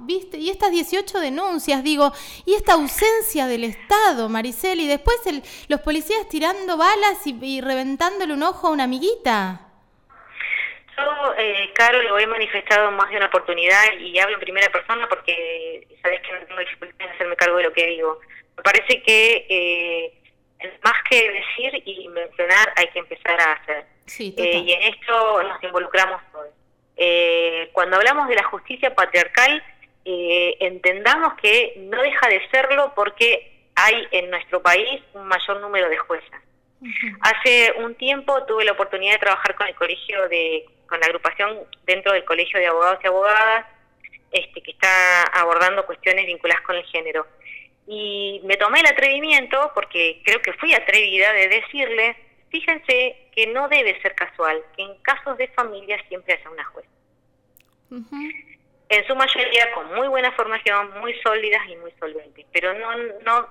¿viste? 0.00 0.38
y 0.38 0.50
estas 0.50 0.70
18 0.70 1.20
denuncias, 1.20 1.82
digo, 1.82 2.12
y 2.46 2.54
esta 2.54 2.74
ausencia 2.74 3.46
del 3.46 3.64
Estado, 3.64 4.28
Maricel, 4.28 4.80
y 4.80 4.86
después 4.86 5.18
el, 5.26 5.42
los 5.68 5.80
policías 5.80 6.28
tirando 6.28 6.76
balas 6.76 7.26
y, 7.26 7.36
y 7.42 7.60
reventándole 7.60 8.32
un 8.32 8.42
ojo 8.42 8.68
a 8.68 8.70
una 8.70 8.84
amiguita. 8.84 9.66
Yo, 10.96 11.34
eh, 11.38 11.70
Caro, 11.74 12.02
lo 12.02 12.18
he 12.18 12.26
manifestado 12.26 12.90
más 12.92 13.10
de 13.10 13.16
una 13.16 13.26
oportunidad 13.26 13.98
y 13.98 14.18
hablo 14.18 14.34
en 14.34 14.40
primera 14.40 14.70
persona 14.70 15.08
porque 15.08 15.86
sabes 16.02 16.20
que 16.20 16.32
no 16.32 16.46
tengo 16.46 16.60
dificultad 16.60 17.06
en 17.06 17.14
hacerme 17.14 17.36
cargo 17.36 17.56
de 17.56 17.64
lo 17.64 17.72
que 17.72 17.86
digo. 17.86 18.20
Me 18.56 18.62
parece 18.62 19.02
que 19.02 19.46
eh, 19.48 20.19
más 20.82 20.94
que 21.08 21.16
decir 21.16 21.82
y 21.84 22.08
mencionar 22.08 22.72
hay 22.76 22.88
que 22.88 22.98
empezar 22.98 23.40
a 23.40 23.52
hacer. 23.52 23.86
eh, 24.36 24.58
y 24.58 24.72
en 24.72 24.82
esto 24.94 25.42
nos 25.42 25.62
involucramos 25.62 26.20
todos. 26.32 26.48
Eh, 26.96 27.70
cuando 27.72 27.96
hablamos 27.96 28.28
de 28.28 28.34
la 28.34 28.44
justicia 28.44 28.94
patriarcal, 28.94 29.62
eh, 30.04 30.56
entendamos 30.60 31.34
que 31.34 31.74
no 31.76 32.02
deja 32.02 32.28
de 32.28 32.46
serlo 32.50 32.92
porque 32.94 33.52
hay 33.74 34.06
en 34.10 34.30
nuestro 34.30 34.62
país 34.62 35.00
un 35.14 35.26
mayor 35.26 35.60
número 35.60 35.88
de 35.88 35.96
juezas. 35.98 36.40
Hace 37.20 37.74
un 37.78 37.94
tiempo 37.94 38.44
tuve 38.44 38.64
la 38.64 38.72
oportunidad 38.72 39.12
de 39.12 39.18
trabajar 39.18 39.54
con 39.54 39.68
el 39.68 39.74
colegio 39.74 40.28
de 40.28 40.64
con 40.90 40.98
la 40.98 41.06
agrupación 41.06 41.60
dentro 41.86 42.12
del 42.12 42.24
Colegio 42.24 42.58
de 42.58 42.66
Abogados 42.66 42.98
y 43.02 43.06
Abogadas, 43.06 43.64
este, 44.32 44.60
que 44.60 44.72
está 44.72 45.22
abordando 45.22 45.86
cuestiones 45.86 46.26
vinculadas 46.26 46.62
con 46.62 46.74
el 46.74 46.84
género. 46.84 47.26
Y 47.92 48.40
me 48.44 48.56
tomé 48.56 48.78
el 48.78 48.86
atrevimiento, 48.86 49.72
porque 49.74 50.22
creo 50.24 50.40
que 50.40 50.52
fui 50.52 50.72
atrevida, 50.72 51.32
de 51.32 51.48
decirles, 51.48 52.16
fíjense 52.48 53.16
que 53.34 53.48
no 53.48 53.68
debe 53.68 54.00
ser 54.00 54.14
casual, 54.14 54.62
que 54.76 54.84
en 54.84 54.94
casos 55.02 55.36
de 55.38 55.48
familia 55.48 56.00
siempre 56.06 56.34
haya 56.34 56.50
una 56.50 56.64
jueza. 56.66 56.88
En 58.88 59.06
su 59.08 59.16
mayoría 59.16 59.72
con 59.74 59.92
muy 59.92 60.06
buena 60.06 60.30
formación, 60.32 61.00
muy 61.00 61.14
sólidas 61.14 61.62
y 61.68 61.74
muy 61.78 61.90
solventes. 61.98 62.46
Pero 62.52 62.74
no, 62.74 62.96
no 63.26 63.48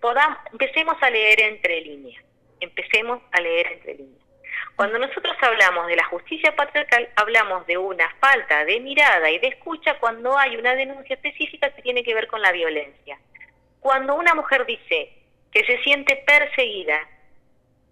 podamos, 0.00 0.38
empecemos 0.52 0.96
a 1.02 1.10
leer 1.10 1.42
entre 1.42 1.82
líneas. 1.82 2.24
Empecemos 2.60 3.20
a 3.30 3.42
leer 3.42 3.72
entre 3.72 3.96
líneas. 3.96 4.22
Cuando 4.74 4.98
nosotros 4.98 5.36
hablamos 5.42 5.86
de 5.88 5.96
la 5.96 6.04
justicia 6.04 6.56
patriarcal, 6.56 7.10
hablamos 7.16 7.66
de 7.66 7.76
una 7.76 8.08
falta 8.20 8.64
de 8.64 8.80
mirada 8.80 9.30
y 9.30 9.38
de 9.38 9.48
escucha 9.48 9.98
cuando 9.98 10.38
hay 10.38 10.56
una 10.56 10.74
denuncia 10.74 11.14
específica 11.14 11.68
que 11.74 11.82
tiene 11.82 12.02
que 12.02 12.14
ver 12.14 12.26
con 12.26 12.40
la 12.40 12.52
violencia. 12.52 13.18
Cuando 13.82 14.14
una 14.14 14.34
mujer 14.34 14.64
dice 14.64 15.12
que 15.50 15.64
se 15.64 15.82
siente 15.82 16.16
perseguida, 16.24 16.98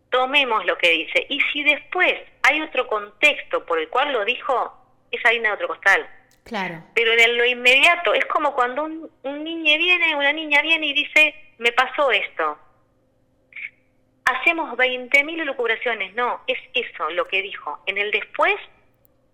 tomemos 0.08 0.64
lo 0.64 0.78
que 0.78 0.88
dice. 0.90 1.26
Y 1.28 1.40
si 1.52 1.62
después 1.62 2.14
hay 2.42 2.62
otro 2.62 2.86
contexto 2.86 3.66
por 3.66 3.78
el 3.78 3.88
cual 3.88 4.12
lo 4.12 4.24
dijo, 4.24 4.72
es 5.10 5.24
harina 5.26 5.50
de 5.50 5.54
otro 5.56 5.68
costal. 5.68 6.08
Claro. 6.44 6.82
Pero 6.94 7.12
en 7.12 7.36
lo 7.36 7.44
inmediato, 7.44 8.14
es 8.14 8.24
como 8.26 8.54
cuando 8.54 8.84
un, 8.84 9.10
un 9.24 9.44
niño 9.44 9.76
viene, 9.76 10.16
una 10.16 10.32
niña 10.32 10.62
viene 10.62 10.86
y 10.86 10.94
dice, 10.94 11.34
me 11.58 11.72
pasó 11.72 12.10
esto 12.10 12.56
hacemos 14.30 14.76
20.000 14.76 15.40
elucubraciones. 15.40 16.14
No, 16.14 16.40
es 16.46 16.58
eso 16.74 17.10
lo 17.10 17.26
que 17.26 17.42
dijo. 17.42 17.80
En 17.86 17.98
el 17.98 18.10
después 18.10 18.56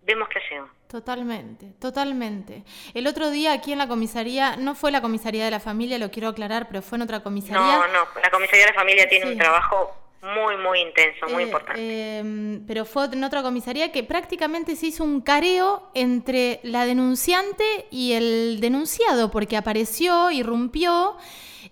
vemos 0.07 0.29
qué 0.29 0.39
hacemos. 0.39 0.71
Totalmente, 0.87 1.73
totalmente. 1.79 2.63
El 2.93 3.05
otro 3.07 3.29
día 3.29 3.51
aquí 3.51 3.73
en 3.73 3.77
la 3.77 3.87
comisaría, 3.87 4.55
no 4.55 4.73
fue 4.73 4.89
la 4.89 5.01
comisaría 5.01 5.43
de 5.45 5.51
la 5.51 5.59
familia, 5.59 5.99
lo 5.99 6.09
quiero 6.09 6.29
aclarar, 6.29 6.67
pero 6.67 6.81
fue 6.81 6.97
en 6.97 7.01
otra 7.03 7.21
comisaría. 7.21 7.59
No, 7.59 7.87
no, 7.89 8.07
la 8.23 8.31
comisaría 8.31 8.65
de 8.65 8.71
la 8.71 8.79
familia 8.79 9.09
tiene 9.09 9.31
un 9.31 9.37
trabajo 9.37 9.93
muy, 10.21 10.57
muy 10.57 10.79
intenso, 10.79 11.27
muy 11.27 11.43
eh, 11.43 11.45
importante. 11.45 12.17
Em, 12.19 12.65
pero 12.65 12.85
fue 12.85 13.05
en 13.05 13.23
otra 13.23 13.43
comisaría 13.43 13.91
que 13.91 14.03
prácticamente 14.03 14.75
se 14.77 14.87
hizo 14.87 15.03
un 15.03 15.21
careo 15.21 15.91
entre 15.93 16.61
la 16.63 16.85
denunciante 16.85 17.85
y 17.91 18.13
el 18.13 18.59
denunciado, 18.61 19.29
porque 19.29 19.57
apareció, 19.57 20.31
irrumpió 20.31 21.17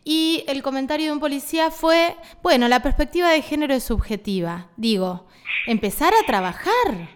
y 0.04 0.44
el 0.48 0.62
comentario 0.62 1.08
de 1.08 1.14
un 1.14 1.20
policía 1.20 1.72
fue, 1.72 2.16
bueno, 2.44 2.68
la 2.68 2.82
perspectiva 2.82 3.30
de 3.30 3.42
género 3.42 3.74
es 3.74 3.86
subjetiva. 3.86 4.68
Digo, 4.76 5.26
empezar 5.68 6.14
a 6.14 6.26
trabajar. 6.26 7.15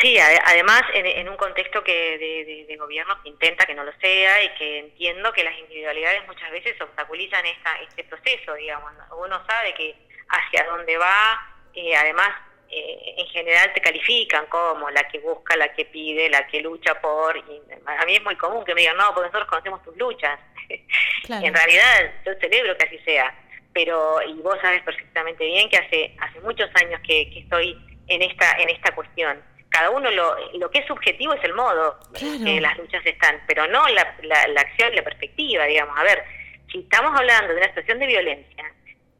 Sí, 0.00 0.18
además 0.18 0.82
en, 0.94 1.28
un 1.28 1.36
contexto 1.36 1.84
que 1.84 2.66
de, 2.66 2.76
gobierno 2.76 3.22
que 3.22 3.28
intenta 3.28 3.66
que 3.66 3.74
no 3.74 3.84
lo 3.84 3.92
sea 4.00 4.42
y 4.42 4.48
que 4.54 4.78
entiendo 4.78 5.32
que 5.32 5.44
las 5.44 5.58
individualidades 5.58 6.26
muchas 6.26 6.50
veces 6.50 6.80
obstaculizan 6.80 7.44
esta, 7.44 7.76
este 7.82 8.04
proceso, 8.04 8.54
digamos. 8.54 8.92
Uno 9.18 9.44
sabe 9.46 9.74
que 9.74 9.94
hacia 10.28 10.64
dónde 10.64 10.96
va, 10.96 11.40
eh, 11.74 11.94
además 11.94 12.30
eh, 12.70 13.14
en 13.18 13.26
general 13.26 13.72
te 13.74 13.80
califican 13.80 14.46
como 14.46 14.88
la 14.90 15.02
que 15.08 15.18
busca, 15.18 15.56
la 15.56 15.72
que 15.74 15.84
pide, 15.86 16.30
la 16.30 16.46
que 16.46 16.60
lucha 16.60 16.98
por... 17.00 17.36
Y 17.36 17.60
a 17.84 18.06
mí 18.06 18.14
es 18.14 18.22
muy 18.22 18.36
común 18.36 18.64
que 18.64 18.74
me 18.74 18.82
digan, 18.82 18.96
no, 18.96 19.12
porque 19.12 19.26
nosotros 19.26 19.48
conocemos 19.48 19.82
tus 19.82 19.96
luchas. 19.96 20.38
en 21.28 21.54
realidad 21.54 22.12
yo 22.24 22.32
celebro 22.40 22.76
que 22.76 22.86
así 22.86 22.98
sea, 23.00 23.34
pero 23.72 24.22
y 24.22 24.34
vos 24.34 24.56
sabes 24.62 24.82
perfectamente 24.82 25.44
bien 25.44 25.68
que 25.68 25.78
hace 25.78 26.16
hace 26.20 26.40
muchos 26.40 26.70
años 26.82 27.00
que, 27.06 27.22
estoy 27.36 27.76
en 28.06 28.22
esta 28.22 28.52
en 28.58 28.68
esta 28.70 28.94
cuestión. 28.94 29.42
Cada 29.70 29.90
uno 29.90 30.10
lo, 30.10 30.36
lo 30.58 30.70
que 30.70 30.80
es 30.80 30.86
subjetivo 30.86 31.32
es 31.32 31.44
el 31.44 31.54
modo 31.54 31.98
en 32.20 32.44
que 32.44 32.60
las 32.60 32.76
luchas 32.76 33.04
están, 33.06 33.40
pero 33.46 33.66
no 33.68 33.86
la, 33.88 34.16
la, 34.22 34.60
acción, 34.60 34.94
la 34.94 35.02
perspectiva, 35.02 35.64
digamos. 35.64 35.96
A 35.96 36.02
ver, 36.02 36.24
si 36.70 36.80
estamos 36.80 37.18
hablando 37.18 37.52
de 37.52 37.58
una 37.58 37.68
situación 37.68 38.00
de 38.00 38.06
violencia, 38.06 38.64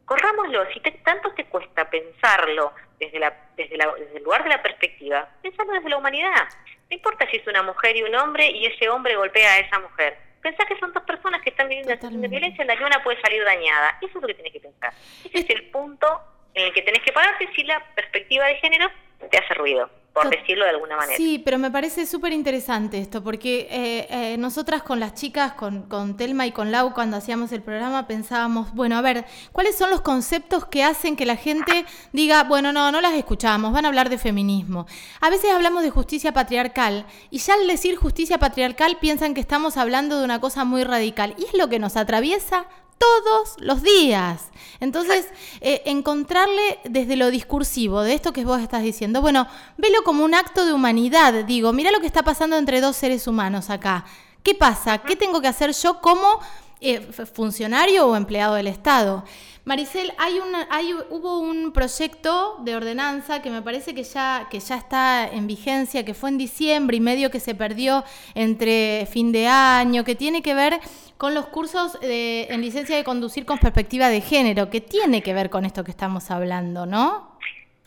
corrámoslo, 0.04 0.66
si 0.73 0.80
tanto 0.80 1.33
te 1.35 1.45
cuesta 1.45 1.88
pensarlo 1.88 2.73
desde, 2.99 3.21
la, 3.21 3.33
desde, 3.57 3.76
la, 3.76 3.95
desde 3.97 4.19
el 4.19 4.25
lugar 4.25 4.42
de 4.42 4.50
la 4.50 4.61
perspectiva, 4.61 5.28
pensarlo 5.40 5.73
desde 5.75 5.88
la 5.88 5.99
humanidad. 5.99 6.49
No 6.90 6.97
importa 6.97 7.30
si 7.30 7.37
es 7.37 7.47
una 7.47 7.62
mujer 7.62 7.97
y 7.97 8.02
un 8.02 8.14
hombre 8.16 8.50
y 8.50 8.66
ese 8.66 8.88
hombre 8.88 9.14
golpea 9.14 9.52
a 9.52 9.59
esa 9.61 9.78
mujer 9.78 10.30
pensás 10.40 10.66
que 10.66 10.78
son 10.78 10.92
dos 10.92 11.02
personas 11.04 11.42
que 11.42 11.50
están 11.50 11.69
viviendo 11.69 11.92
una 11.92 11.97
situación 11.97 12.23
de 12.23 12.28
violencia 12.28 12.62
en 12.62 12.69
la 12.69 12.76
que 12.76 12.85
una 12.85 13.02
puede 13.02 13.21
salir 13.21 13.45
dañada. 13.45 13.99
Eso 14.00 14.19
es 14.19 14.23
lo 14.23 14.26
que 14.26 14.35
tienes 14.35 14.52
que 14.52 14.61
pensar. 14.61 14.92
Ese 15.25 15.38
es 15.38 15.50
el 15.50 15.71
punto 15.71 16.07
en 16.54 16.66
el 16.66 16.73
que 16.73 16.83
tenés 16.83 17.02
que 17.02 17.12
pararte 17.12 17.49
si 17.54 17.62
la 17.64 17.85
perspectiva 17.95 18.47
de 18.47 18.57
género 18.57 18.90
te 19.30 19.38
hace 19.38 19.54
ruido 19.54 19.90
por 20.12 20.29
decirlo 20.29 20.64
de 20.64 20.71
alguna 20.71 20.97
manera. 20.97 21.17
Sí, 21.17 21.40
pero 21.45 21.59
me 21.59 21.71
parece 21.71 22.05
súper 22.05 22.33
interesante 22.33 22.99
esto, 22.99 23.23
porque 23.23 23.69
eh, 23.71 24.07
eh, 24.11 24.37
nosotras 24.38 24.83
con 24.83 24.99
las 24.99 25.14
chicas, 25.14 25.52
con, 25.52 25.83
con, 25.83 26.17
Telma 26.17 26.47
y 26.47 26.52
con 26.52 26.73
Lau, 26.73 26.93
cuando 26.93 27.17
hacíamos 27.17 27.52
el 27.52 27.62
programa, 27.62 28.07
pensábamos, 28.07 28.75
bueno, 28.75 28.97
a 28.97 29.02
ver, 29.02 29.25
¿cuáles 29.52 29.76
son 29.79 29.90
los 29.90 30.00
conceptos 30.00 30.67
que 30.67 30.83
hacen 30.83 31.17
que 31.17 31.26
la 31.26 31.37
gente 31.37 31.85
diga, 32.12 32.43
bueno, 32.45 32.73
no, 32.73 32.90
no 32.90 33.00
las 33.00 33.14
escuchamos, 33.14 33.73
van 33.73 33.85
a 33.85 33.88
hablar 33.88 34.11
de 34.11 34.19
feminismo? 34.19 34.87
A 35.21 35.31
veces 35.31 35.52
hablamos 35.52 35.83
de 35.83 35.90
justicia 35.90 36.33
patriarcal 36.33 37.07
y 37.31 37.38
ya 37.38 37.55
al 37.55 37.67
decir 37.69 37.97
justicia 37.97 38.38
patriarcal 38.38 38.99
piensan 39.00 39.33
que 39.35 39.40
estamos 39.40 39.76
hablando 39.76 40.19
de 40.19 40.25
una 40.25 40.40
cosa 40.40 40.64
muy 40.64 40.83
radical 40.83 41.35
y 41.38 41.45
es 41.45 41.55
lo 41.55 41.69
que 41.69 41.79
nos 41.79 41.97
atraviesa 41.97 42.67
todos 43.00 43.57
los 43.61 43.83
días. 43.83 44.50
Entonces, 44.78 45.26
eh, 45.62 45.83
encontrarle 45.87 46.78
desde 46.85 47.16
lo 47.16 47.30
discursivo, 47.30 48.02
de 48.02 48.12
esto 48.12 48.35
que 48.35 48.45
vos 48.45 48.61
estás 48.61 48.83
diciendo, 48.83 49.23
bueno, 49.23 49.47
velo 49.78 50.02
como 50.04 50.23
un 50.23 50.35
acto 50.35 50.66
de 50.66 50.75
humanidad, 50.75 51.45
digo, 51.45 51.73
mira 51.73 51.90
lo 51.92 52.00
que 52.00 52.07
está 52.07 52.23
pasando 52.23 52.59
entre 52.59 52.83
dos 52.83 52.97
seres 52.97 53.26
humanos 53.26 53.71
acá. 53.71 54.04
¿Qué 54.42 54.54
pasa? 54.54 54.99
¿Qué 54.99 55.16
tengo 55.16 55.40
que 55.40 55.49
hacer 55.49 55.73
yo 55.73 56.00
como 56.02 56.40
eh, 56.80 57.00
funcionario 57.33 58.07
o 58.07 58.16
empleado 58.16 58.54
del 58.54 58.66
Estado? 58.66 59.25
Maricel, 59.64 60.12
hay 60.19 60.38
una, 60.38 60.67
hay, 60.71 60.93
hubo 61.11 61.38
un 61.38 61.73
proyecto 61.73 62.57
de 62.61 62.76
ordenanza 62.76 63.43
que 63.43 63.50
me 63.50 63.62
parece 63.62 63.95
que 63.95 64.02
ya, 64.02 64.49
que 64.50 64.59
ya 64.59 64.76
está 64.76 65.29
en 65.31 65.47
vigencia, 65.47 66.05
que 66.05 66.14
fue 66.14 66.31
en 66.31 66.38
diciembre 66.38 66.97
y 66.97 67.00
medio 67.00 67.31
que 67.31 67.40
se 67.40 67.55
perdió 67.55 68.05
entre 68.35 69.07
fin 69.07 69.33
de 69.33 69.47
año, 69.47 70.02
que 70.05 70.14
tiene 70.14 70.43
que 70.43 70.55
ver 70.55 70.81
con 71.19 71.35
los 71.35 71.47
cursos 71.49 71.99
en 72.00 72.61
licencia 72.61 72.97
de 72.97 73.05
conducir 73.05 73.45
con 73.45 73.59
perspectiva 73.59 74.09
de 74.09 74.23
género, 74.23 74.71
que 74.71 74.81
tiene 74.81 75.23
que 75.23 75.35
ver 75.35 75.50
con 75.50 75.64
esto 75.67 75.85
que 75.85 75.90
estamos 75.90 76.31
hablando, 76.31 76.87
¿no? 76.87 77.38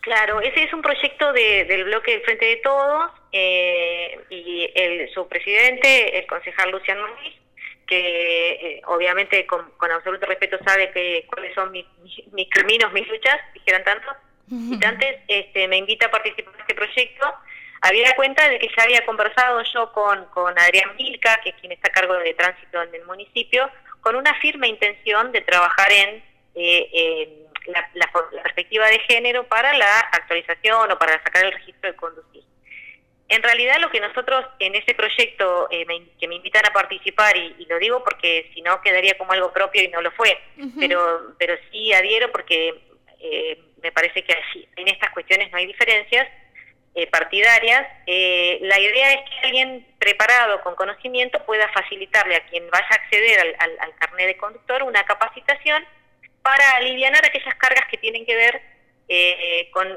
Claro, 0.01 0.41
ese 0.41 0.63
es 0.63 0.73
un 0.73 0.81
proyecto 0.81 1.31
del 1.31 1.85
bloque 1.85 2.19
Frente 2.25 2.45
de 2.45 2.55
Todos 2.57 3.09
eh, 3.31 4.19
y 4.29 4.69
el, 4.75 5.09
su 5.13 5.27
presidente, 5.29 6.19
el 6.19 6.27
concejal 6.27 6.71
Luciano 6.71 7.07
Luis, 7.07 7.33
que 7.87 8.51
eh, 8.51 8.81
obviamente 8.85 9.45
con, 9.45 9.71
absoluto 9.91 10.25
respeto 10.25 10.57
sabe 10.65 10.91
que 10.91 11.25
cuáles 11.27 11.53
son 11.53 11.71
mis, 11.71 11.85
mis, 12.31 12.49
caminos, 12.49 12.91
mis 12.93 13.07
luchas, 13.07 13.39
dijeran 13.53 13.83
tanto, 13.83 14.07
y 14.49 14.85
antes 14.85 15.19
este, 15.27 15.67
me 15.67 15.77
invita 15.77 16.07
a 16.07 16.11
participar 16.11 16.53
en 16.53 16.61
este 16.61 16.75
proyecto. 16.75 17.33
Había 17.81 18.15
cuenta 18.15 18.47
de 18.49 18.59
que 18.59 18.69
ya 18.75 18.83
había 18.83 19.05
conversado 19.05 19.61
yo 19.73 19.91
con, 19.91 20.25
con 20.25 20.57
Adrián 20.59 20.95
Milka, 20.95 21.39
que 21.43 21.49
es 21.49 21.55
quien 21.55 21.71
está 21.71 21.89
a 21.89 21.91
cargo 21.91 22.13
de 22.15 22.33
tránsito 22.33 22.81
en 22.83 22.93
el 22.93 23.05
municipio, 23.05 23.69
con 24.01 24.15
una 24.15 24.33
firme 24.39 24.67
intención 24.67 25.31
de 25.31 25.41
trabajar 25.41 25.91
en 25.91 26.23
eh, 26.55 27.47
la, 27.67 27.89
la 27.93 28.43
perspectiva 28.43 28.87
de 28.87 28.99
género 28.99 29.47
para 29.47 29.75
la 29.77 29.99
actualización 30.11 30.91
o 30.91 30.99
para 30.99 31.13
sacar 31.23 31.45
el 31.45 31.53
registro 31.53 31.89
de 31.89 31.95
conducir. 31.95 32.43
En 33.33 33.41
realidad 33.41 33.77
lo 33.79 33.89
que 33.89 33.99
nosotros 33.99 34.45
en 34.59 34.75
ese 34.75 34.93
proyecto 34.93 35.67
eh, 35.71 35.87
que 36.19 36.27
me 36.27 36.35
invitan 36.35 36.67
a 36.67 36.71
participar, 36.71 37.35
y, 37.35 37.65
lo 37.67 37.79
digo 37.79 38.03
porque 38.03 38.51
si 38.53 38.61
no 38.61 38.79
quedaría 38.81 39.17
como 39.17 39.31
algo 39.31 39.51
propio 39.51 39.81
y 39.81 39.87
no 39.87 40.03
lo 40.03 40.11
fue, 40.11 40.37
pero, 40.79 41.33
pero 41.39 41.55
sí 41.71 41.91
adhiero 41.93 42.31
porque 42.31 42.75
eh, 43.19 43.59
me 43.81 43.91
parece 43.91 44.23
que 44.23 44.35
en 44.75 44.87
estas 44.87 45.09
cuestiones 45.13 45.51
no 45.51 45.57
hay 45.57 45.65
diferencias 45.65 46.27
eh, 46.93 47.07
partidarias. 47.07 47.87
la 48.05 48.79
idea 48.79 49.13
es 49.13 49.21
que 49.27 49.47
alguien 49.47 49.87
preparado 49.97 50.61
con 50.61 50.75
conocimiento 50.75 51.43
pueda 51.43 51.67
facilitarle 51.69 52.35
a 52.35 52.45
quien 52.45 52.69
vaya 52.69 52.85
a 52.87 52.95
acceder 52.95 53.39
al, 53.57 53.79
al 53.79 53.95
carnet 53.95 54.27
de 54.27 54.37
conductor 54.37 54.83
una 54.83 55.03
capacitación 55.05 55.83
para 56.43 56.75
aliviar 56.75 57.15
aquellas 57.15 57.55
cargas 57.55 57.85
que 57.89 57.97
tienen 57.97 58.27
que 58.27 58.35
ver 58.35 58.61
con 59.71 59.87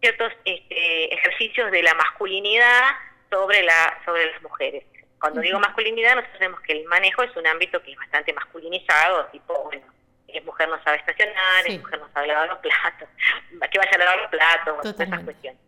ciertos 0.00 0.32
este, 0.44 1.14
ejercicios 1.14 1.70
de 1.70 1.82
la 1.82 1.94
masculinidad 1.94 2.90
sobre, 3.30 3.62
la, 3.62 3.98
sobre 4.04 4.32
las 4.32 4.42
mujeres. 4.42 4.84
Cuando 5.20 5.40
digo 5.40 5.60
masculinidad, 5.60 6.16
nosotros 6.16 6.38
sabemos 6.38 6.60
que 6.62 6.72
el 6.72 6.84
manejo 6.86 7.22
es 7.22 7.36
un 7.36 7.46
ámbito 7.46 7.82
que 7.82 7.92
es 7.92 7.98
bastante 7.98 8.32
masculinizado, 8.32 9.26
tipo, 9.26 9.64
bueno, 9.64 9.82
es 10.26 10.44
mujer 10.44 10.68
no 10.68 10.82
sabe 10.82 10.96
estacionar, 10.96 11.66
es 11.66 11.78
mujer 11.78 12.00
no 12.00 12.08
sabe 12.14 12.28
lavar 12.28 12.48
los 12.48 12.58
platos, 12.58 13.08
que 13.70 13.78
vaya 13.78 13.90
a 13.92 13.98
lavar 13.98 14.18
los 14.18 14.30
platos, 14.30 14.76
bueno, 14.76 14.90
esas 14.90 15.24
cuestiones. 15.24 15.60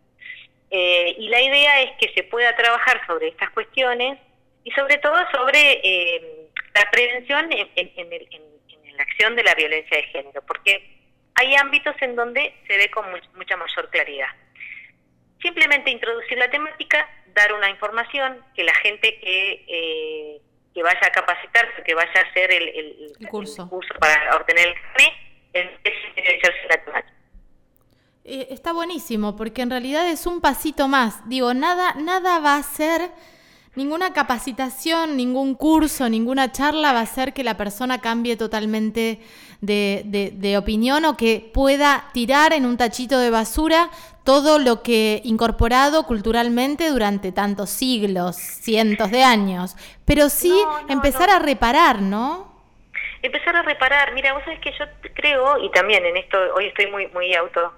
Eh, 0.71 1.15
y 1.19 1.29
la 1.29 1.39
idea 1.39 1.81
es 1.83 1.91
que 1.99 2.11
se 2.15 2.23
pueda 2.23 2.55
trabajar 2.55 3.05
sobre 3.05 3.27
estas 3.27 3.51
cuestiones 3.51 4.17
y 4.63 4.71
sobre 4.71 4.97
todo 4.97 5.15
sobre 5.31 5.79
eh, 5.83 6.49
la 6.73 6.89
prevención 6.89 7.51
en, 7.51 7.69
en 7.75 8.97
la 8.97 9.03
acción 9.03 9.35
de 9.35 9.43
la 9.43 9.53
violencia 9.53 9.97
de 9.97 10.03
género, 10.03 10.41
porque 10.47 11.02
hay 11.35 11.55
ámbitos 11.55 11.95
en 12.01 12.15
donde 12.15 12.53
se 12.67 12.77
ve 12.77 12.89
con 12.91 13.05
mucha 13.35 13.57
mayor 13.57 13.89
claridad. 13.89 14.27
Simplemente 15.41 15.91
introducir 15.91 16.37
la 16.37 16.49
temática, 16.49 17.07
dar 17.33 17.53
una 17.53 17.69
información, 17.69 18.37
que 18.55 18.63
la 18.63 18.73
gente 18.75 19.19
que, 19.19 19.65
eh, 19.67 20.41
que 20.73 20.83
vaya 20.83 21.01
a 21.01 21.11
capacitarse, 21.11 21.83
que 21.83 21.95
vaya 21.95 22.11
a 22.15 22.29
hacer 22.29 22.51
el, 22.51 23.13
curso. 23.29 23.69
para 23.99 24.35
obtener 24.37 24.67
el 24.67 24.73
carnet, 24.73 25.13
empiece 25.53 26.67
la 26.69 26.77
temática. 26.83 27.13
Eh, 28.25 28.47
está 28.51 28.71
buenísimo, 28.71 29.35
porque 29.35 29.63
en 29.63 29.69
realidad 29.69 30.07
es 30.07 30.25
un 30.25 30.39
pasito 30.39 30.87
más. 30.87 31.27
Digo, 31.27 31.53
nada, 31.53 31.93
nada 31.95 32.39
va 32.39 32.55
a 32.55 32.63
ser 32.63 33.01
Ninguna 33.75 34.13
capacitación, 34.13 35.17
ningún 35.17 35.55
curso, 35.55 36.07
ninguna 36.07 36.51
charla 36.51 36.93
va 36.93 36.99
a 36.99 37.03
hacer 37.03 37.33
que 37.33 37.43
la 37.43 37.57
persona 37.57 38.01
cambie 38.01 38.37
totalmente 38.37 39.19
de, 39.61 40.55
opinión 40.59 41.05
o 41.05 41.17
que 41.17 41.49
pueda 41.53 42.05
tirar 42.13 42.53
en 42.53 42.67
un 42.67 42.77
tachito 42.77 43.17
de 43.17 43.31
basura 43.31 43.89
todo 44.23 44.59
lo 44.59 44.83
que 44.83 45.21
incorporado 45.23 46.03
culturalmente 46.03 46.89
durante 46.89 47.31
tantos 47.31 47.71
siglos, 47.71 48.35
cientos 48.35 49.09
de 49.09 49.23
años. 49.23 49.75
Pero 50.05 50.29
sí 50.29 50.53
empezar 50.87 51.31
a 51.31 51.39
reparar, 51.39 51.99
¿no? 51.99 52.53
Empezar 53.23 53.55
a 53.55 53.63
reparar. 53.63 54.13
Mira, 54.13 54.33
vos 54.33 54.43
sabés 54.43 54.59
que 54.59 54.71
yo 54.77 54.85
creo, 55.15 55.57
y 55.63 55.71
también 55.71 56.05
en 56.05 56.17
esto, 56.17 56.37
hoy 56.55 56.67
estoy 56.67 56.91
muy, 56.91 57.07
muy 57.07 57.33
auto 57.33 57.73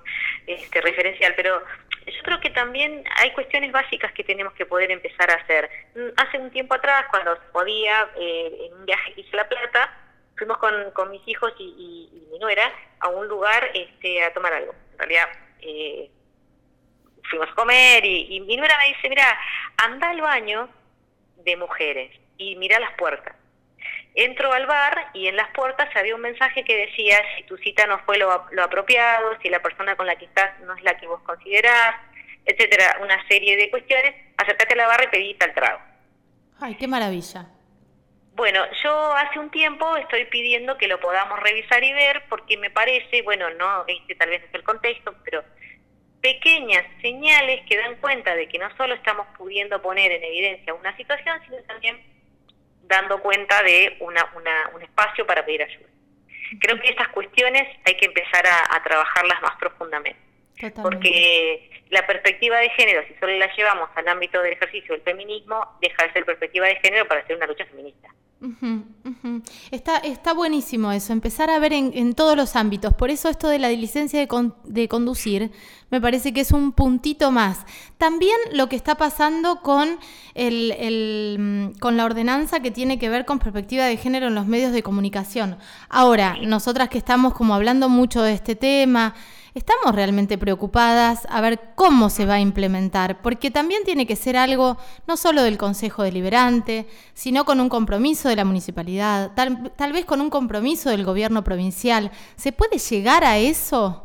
este, 0.46 0.82
referencial, 0.82 1.34
pero 1.38 1.62
yo 2.06 2.24
creo 2.24 2.40
que 2.40 2.52
también 2.52 3.04
hay 3.18 3.32
cuestiones 3.32 3.72
básicas 3.72 4.12
que 4.14 4.24
tenemos 4.24 4.54
que 4.54 4.66
poder 4.66 4.92
empezar 4.92 5.30
a 5.32 5.36
hacer. 5.36 5.70
Mm, 5.96 6.10
hace 6.18 6.38
un 6.38 6.52
tiempo 6.52 6.76
atrás, 6.76 7.06
cuando 7.10 7.38
podía, 7.52 8.10
eh, 8.18 8.68
en 8.68 8.74
un 8.74 8.86
viaje 8.86 9.14
que 9.14 9.22
hice 9.22 9.36
La 9.36 9.48
Plata, 9.50 9.92
fuimos 10.38 10.58
con, 10.58 10.92
con 10.92 11.10
mis 11.12 11.28
hijos 11.28 11.54
y, 11.58 12.10
mi 12.32 12.40
nuera 12.40 12.72
a 13.00 13.08
un 13.08 13.28
lugar 13.28 13.72
este, 13.74 14.24
a 14.24 14.34
tomar 14.34 14.54
algo. 14.54 14.74
En 14.94 15.00
realidad, 15.00 15.30
eh, 15.62 16.12
fuimos 17.30 17.50
a 17.50 17.56
comer 17.56 18.06
y, 18.06 18.36
y 18.36 18.40
mi 18.42 18.58
nuera 18.58 18.78
me 18.78 18.94
dice, 18.94 19.10
mira, 19.10 19.40
anda 19.78 20.10
al 20.10 20.22
baño 20.22 20.70
de 21.38 21.56
mujeres 21.58 22.12
y 22.38 22.56
mira 22.58 22.80
las 22.80 22.92
puertas. 22.98 23.36
Entro 24.18 24.54
al 24.54 24.66
bar 24.66 25.10
y 25.14 25.28
en 25.28 25.36
las 25.36 25.50
puertas 25.50 25.94
había 25.94 26.16
un 26.16 26.22
mensaje 26.22 26.64
que 26.64 26.88
decía 26.88 27.22
si 27.36 27.44
tu 27.44 27.58
cita 27.58 27.86
no 27.86 28.00
fue 28.06 28.18
lo, 28.18 28.32
apropiado, 28.32 29.38
si 29.42 29.50
la 29.50 29.62
persona 29.62 29.98
con 29.98 30.08
la 30.08 30.16
que 30.16 30.24
estás 30.24 30.58
no 30.62 30.74
es 30.74 30.82
la 30.84 30.98
que 30.98 31.06
vos 31.06 31.22
considerás, 31.24 31.96
etcétera, 32.46 33.00
una 33.02 33.28
serie 33.28 33.58
de 33.58 33.70
cuestiones, 33.70 34.16
acercate 34.38 34.74
a 34.74 34.78
la 34.78 34.88
barra 34.88 35.04
y 35.04 35.08
pedí 35.08 35.34
tal 35.34 35.54
trago. 35.54 35.82
Ay, 36.62 36.76
qué 36.76 36.88
maravilla. 36.88 37.48
Bueno, 38.36 38.64
yo 38.84 39.14
hace 39.16 39.38
un 39.38 39.50
tiempo 39.50 39.98
estoy 39.98 40.26
pidiendo 40.26 40.78
que 40.78 40.88
lo 40.88 41.00
podamos 41.02 41.38
revisar 41.42 41.84
y 41.84 41.92
ver 41.92 42.24
porque 42.30 42.58
me 42.58 42.70
parece, 42.70 43.22
bueno, 43.22 43.50
no, 43.52 43.84
este 43.86 44.16
tal 44.16 44.30
vez 44.30 44.44
es 44.44 44.54
el 44.54 44.64
contexto, 44.64 45.14
pero 45.26 45.44
pequeñas 46.22 46.86
señales 47.02 47.66
que 47.68 47.78
dan 47.78 47.96
cuenta 47.98 48.34
de 48.34 48.48
que 48.48 48.60
no 48.60 48.76
solo 48.78 48.96
estamos 48.96 49.28
pudiendo 49.38 49.82
poner 49.82 50.12
en 50.14 50.24
evidencia 50.24 50.74
una 50.74 50.96
situación, 50.96 51.40
sino 51.46 51.58
también 51.64 52.15
dando 52.88 53.22
cuenta 53.22 53.62
de 53.64 53.98
una, 54.00 54.30
un 54.74 54.82
espacio 54.82 55.26
para 55.26 55.46
pedir 55.46 55.64
ayuda. 55.64 55.88
Creo 56.60 56.80
que 56.80 56.90
estas 56.90 57.08
cuestiones 57.10 57.68
hay 57.86 57.96
que 57.98 58.06
empezar 58.06 58.46
a, 58.46 58.84
trabajarlas 58.84 59.42
más 59.42 59.56
profundamente. 59.58 60.20
Porque 60.82 61.84
la 61.90 62.06
perspectiva 62.08 62.58
de 62.58 62.70
género, 62.70 63.04
si 63.08 63.14
solo 63.20 63.34
la 63.38 63.54
llevamos 63.56 63.90
al 63.96 64.08
ámbito 64.08 64.42
del 64.42 64.54
ejercicio 64.54 64.94
del 64.94 65.02
feminismo, 65.02 65.78
deja 65.82 66.04
de 66.06 66.14
ser 66.14 66.26
perspectiva 66.26 66.68
de 66.68 66.76
género 66.78 67.08
para 67.08 67.26
ser 67.28 67.36
una 67.36 67.48
lucha 67.48 67.66
feminista. 67.66 68.10
Está, 69.72 69.98
está 69.98 70.34
buenísimo 70.34 70.92
eso, 70.92 71.14
empezar 71.14 71.50
a 71.50 71.60
ver 71.60 71.74
en, 71.74 72.14
todos 72.14 72.36
los 72.36 72.56
ámbitos. 72.56 72.94
Por 72.94 73.10
eso 73.10 73.30
esto 73.30 73.48
de 73.48 73.60
la 73.60 73.70
licencia 73.70 74.20
de, 74.20 74.88
conducir 74.88 75.52
me 75.90 76.02
parece 76.02 76.34
que 76.34 76.42
es 76.42 76.52
un 76.52 76.72
puntito 76.72 77.32
más. 77.32 77.66
También 77.98 78.36
lo 78.52 78.70
que 78.70 78.76
está 78.76 78.96
pasando 78.96 79.62
con, 79.62 79.98
el, 80.34 80.72
el, 80.72 81.38
mm, 81.40 81.80
con 81.80 81.98
la 81.98 82.06
ordenanza 82.06 82.60
que 82.60 82.72
tiene 82.72 83.00
que 83.00 83.10
ver 83.10 83.26
con 83.26 83.40
perspectiva 83.40 83.86
de 83.86 83.98
género 83.98 84.28
en 84.28 84.36
los 84.36 84.48
medios 84.48 84.72
de 84.72 84.84
comunicación. 84.84 85.58
Ahora, 85.90 86.38
nosotras 86.42 86.90
que 86.90 86.98
estamos 86.98 87.34
como 87.34 87.56
hablando 87.56 87.90
mucho 87.90 88.22
de 88.22 88.34
este 88.34 88.56
tema, 88.56 89.16
estamos 89.56 89.96
realmente 89.96 90.38
preocupadas 90.38 91.26
a 91.32 91.42
ver 91.42 91.60
cómo 91.76 92.10
se 92.10 92.26
va 92.26 92.36
a 92.36 92.40
implementar, 92.40 93.22
porque 93.22 93.50
también 93.50 93.84
tiene 93.86 94.06
que 94.06 94.18
ser 94.18 94.36
algo 94.36 94.78
no 95.08 95.16
solo 95.18 95.42
del 95.44 95.58
Consejo 95.58 96.04
Deliberante, 96.04 96.86
sino 97.14 97.46
con 97.46 97.62
un 97.62 97.70
compromiso 97.70 98.28
de 98.28 98.36
la 98.36 98.46
municipalidad, 98.46 99.32
tal, 99.34 99.94
vez 99.94 100.06
con 100.06 100.20
un 100.20 100.30
compromiso 100.30 100.90
del 100.90 101.06
gobierno 101.06 101.44
provincial. 101.44 102.12
¿Se 102.36 102.52
puede 102.52 102.78
llegar 102.78 103.24
a 103.24 103.38
eso? 103.38 104.02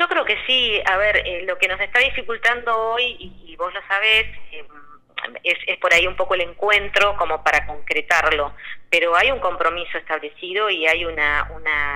Yo 0.00 0.08
creo 0.08 0.24
que 0.24 0.36
sí. 0.46 0.80
A 0.86 0.96
ver, 0.96 1.18
eh, 1.18 1.44
lo 1.46 1.58
que 1.58 1.68
nos 1.68 1.80
está 1.80 2.00
dificultando 2.00 2.76
hoy, 2.76 3.16
y, 3.46 3.54
vos 3.56 3.72
lo 3.72 3.80
sabés, 3.86 4.26
eh, 4.52 4.66
es, 5.44 5.58
es, 5.66 5.78
por 5.78 5.92
ahí 5.92 6.06
un 6.06 6.16
poco 6.16 6.34
el 6.34 6.40
encuentro 6.40 7.14
como 7.16 7.44
para 7.44 7.66
concretarlo, 7.66 8.54
pero 8.90 9.14
hay 9.14 9.30
un 9.30 9.38
compromiso 9.38 9.98
establecido 9.98 10.70
y 10.70 10.86
hay 10.86 11.04
una, 11.04 11.50
una 11.54 11.93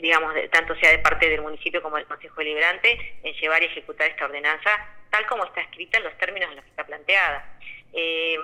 digamos, 0.00 0.34
tanto 0.50 0.74
sea 0.76 0.90
de 0.90 0.98
parte 0.98 1.28
del 1.28 1.42
municipio 1.42 1.82
como 1.82 1.96
del 1.96 2.06
Consejo 2.06 2.36
Deliberante, 2.36 3.18
en 3.22 3.34
llevar 3.34 3.62
y 3.62 3.66
ejecutar 3.66 4.08
esta 4.08 4.24
ordenanza 4.24 4.70
tal 5.10 5.26
como 5.26 5.44
está 5.44 5.60
escrita 5.60 5.98
en 5.98 6.04
los 6.04 6.16
términos 6.18 6.50
en 6.50 6.56
los 6.56 6.64
que 6.64 6.70
está 6.70 6.84
planteada. 6.84 7.58
Eh, 7.92 8.36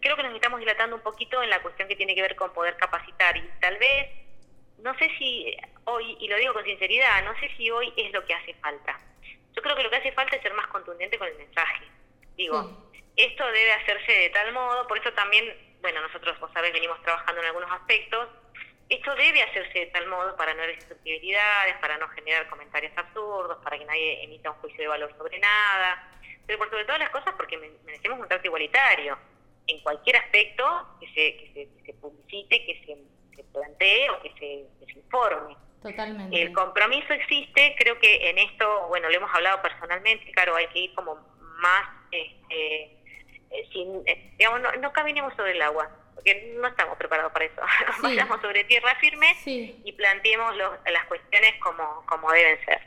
creo 0.00 0.16
que 0.16 0.22
nos 0.22 0.34
estamos 0.34 0.60
dilatando 0.60 0.96
un 0.96 1.02
poquito 1.02 1.42
en 1.42 1.50
la 1.50 1.62
cuestión 1.62 1.88
que 1.88 1.96
tiene 1.96 2.14
que 2.14 2.22
ver 2.22 2.36
con 2.36 2.52
poder 2.52 2.76
capacitar 2.76 3.36
y 3.36 3.48
tal 3.60 3.76
vez, 3.78 4.08
no 4.78 4.96
sé 4.98 5.10
si 5.18 5.56
hoy, 5.84 6.16
y 6.20 6.28
lo 6.28 6.36
digo 6.36 6.52
con 6.52 6.64
sinceridad, 6.64 7.24
no 7.24 7.38
sé 7.38 7.50
si 7.56 7.70
hoy 7.70 7.92
es 7.96 8.12
lo 8.12 8.24
que 8.24 8.34
hace 8.34 8.54
falta. 8.54 8.98
Yo 9.54 9.62
creo 9.62 9.76
que 9.76 9.82
lo 9.82 9.90
que 9.90 9.96
hace 9.96 10.12
falta 10.12 10.36
es 10.36 10.42
ser 10.42 10.54
más 10.54 10.66
contundente 10.68 11.18
con 11.18 11.28
el 11.28 11.36
mensaje. 11.36 11.84
Digo, 12.36 12.90
esto 13.16 13.46
debe 13.46 13.72
hacerse 13.72 14.12
de 14.12 14.30
tal 14.30 14.52
modo, 14.52 14.86
por 14.86 14.98
eso 14.98 15.12
también, 15.12 15.54
bueno, 15.82 16.00
nosotros, 16.00 16.38
vos 16.40 16.50
sabés, 16.52 16.72
venimos 16.72 17.00
trabajando 17.02 17.40
en 17.42 17.48
algunos 17.48 17.70
aspectos, 17.70 18.28
esto 18.92 19.14
debe 19.14 19.42
hacerse 19.42 19.78
de 19.78 19.86
tal 19.86 20.06
modo 20.06 20.36
para 20.36 20.52
no 20.54 20.62
herir 20.62 20.80
susceptibilidades, 20.80 21.76
para 21.80 21.96
no 21.96 22.08
generar 22.08 22.48
comentarios 22.48 22.92
absurdos, 22.96 23.58
para 23.64 23.78
que 23.78 23.84
nadie 23.86 24.22
emita 24.22 24.50
un 24.50 24.56
juicio 24.58 24.82
de 24.82 24.88
valor 24.88 25.14
sobre 25.16 25.38
nada, 25.38 26.10
pero 26.46 26.58
por 26.58 26.68
sobre 26.68 26.84
todas 26.84 27.00
las 27.00 27.10
cosas 27.10 27.34
porque 27.36 27.56
merecemos 27.56 28.20
un 28.20 28.28
trato 28.28 28.46
igualitario 28.46 29.18
en 29.66 29.80
cualquier 29.80 30.16
aspecto 30.16 30.98
que 31.00 31.06
se, 31.06 31.36
que 31.54 31.68
se, 31.86 31.92
publicite, 31.94 32.64
que 32.66 32.82
se, 32.84 33.44
plantee 33.52 34.08
o 34.10 34.22
que 34.22 34.30
se, 34.38 34.86
se 34.86 34.98
informe. 34.98 35.56
Totalmente. 35.82 36.40
El 36.40 36.52
compromiso 36.52 37.12
existe, 37.12 37.74
creo 37.78 37.98
que 37.98 38.30
en 38.30 38.38
esto, 38.38 38.88
bueno, 38.88 39.08
lo 39.08 39.16
hemos 39.16 39.34
hablado 39.34 39.60
personalmente, 39.62 40.30
claro, 40.32 40.54
hay 40.56 40.68
que 40.68 40.78
ir 40.80 40.94
como 40.94 41.16
más, 41.40 41.88
este, 42.10 42.84
eh, 43.50 43.68
sin, 43.72 44.02
eh, 44.06 44.32
digamos, 44.38 44.60
no, 44.60 44.72
no 44.72 44.92
caminemos 44.92 45.34
sobre 45.34 45.52
el 45.52 45.62
agua, 45.62 45.90
porque 46.22 46.54
no 46.56 46.68
estamos 46.68 46.96
preparados 46.96 47.32
para 47.32 47.44
eso. 47.46 47.60
Vayamos 48.02 48.40
sobre 48.40 48.64
tierra 48.64 48.94
firme 49.00 49.36
y 49.44 49.92
planteemos 49.92 50.54
las 50.56 51.04
cuestiones 51.06 51.54
como, 51.60 52.04
como 52.06 52.30
deben 52.30 52.64
ser. 52.64 52.80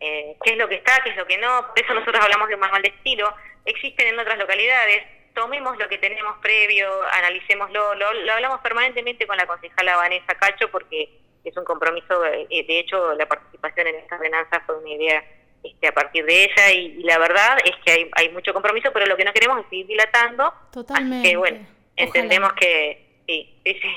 Eh, 0.00 0.36
qué 0.42 0.52
es 0.52 0.56
lo 0.56 0.68
que 0.68 0.76
está, 0.76 1.00
qué 1.02 1.10
es 1.10 1.16
lo 1.16 1.26
que 1.26 1.38
no, 1.38 1.68
por 1.68 1.84
eso 1.84 1.92
nosotros 1.92 2.22
hablamos 2.22 2.48
de 2.48 2.54
un 2.54 2.60
manual 2.60 2.82
de 2.82 2.88
estilo, 2.88 3.34
existen 3.64 4.06
en 4.06 4.18
otras 4.18 4.38
localidades, 4.38 5.02
tomemos 5.34 5.76
lo 5.76 5.88
que 5.88 5.98
tenemos 5.98 6.38
previo, 6.38 6.88
analicémoslo, 7.14 7.96
lo, 7.96 8.12
lo 8.12 8.32
hablamos 8.32 8.60
permanentemente 8.60 9.26
con 9.26 9.36
la 9.36 9.46
concejala 9.46 9.96
Vanessa 9.96 10.36
Cacho 10.36 10.70
porque 10.70 11.18
es 11.44 11.56
un 11.56 11.64
compromiso, 11.64 12.24
eh, 12.26 12.46
de 12.48 12.78
hecho 12.78 13.12
la 13.14 13.26
participación 13.26 13.88
en 13.88 13.96
esta 13.96 14.14
ordenanza 14.14 14.62
fue 14.66 14.78
una 14.78 14.90
idea 14.90 15.24
este, 15.64 15.88
a 15.88 15.92
partir 15.92 16.24
de 16.24 16.44
ella 16.44 16.70
y, 16.70 17.02
la 17.02 17.18
verdad 17.18 17.58
es 17.64 17.74
que 17.84 17.90
hay, 17.90 18.10
hay, 18.12 18.28
mucho 18.28 18.54
compromiso, 18.54 18.92
pero 18.92 19.06
lo 19.06 19.16
que 19.16 19.24
no 19.24 19.32
queremos 19.32 19.58
es 19.58 19.68
seguir 19.68 19.88
dilatando. 19.88 20.54
Totalmente. 20.70 21.28
que 21.28 21.36
bueno, 21.36 21.66
entendemos 21.98 22.52
que 22.54 23.22
sí, 23.26 23.48
sí, 23.64 23.72
sí. 23.82 23.88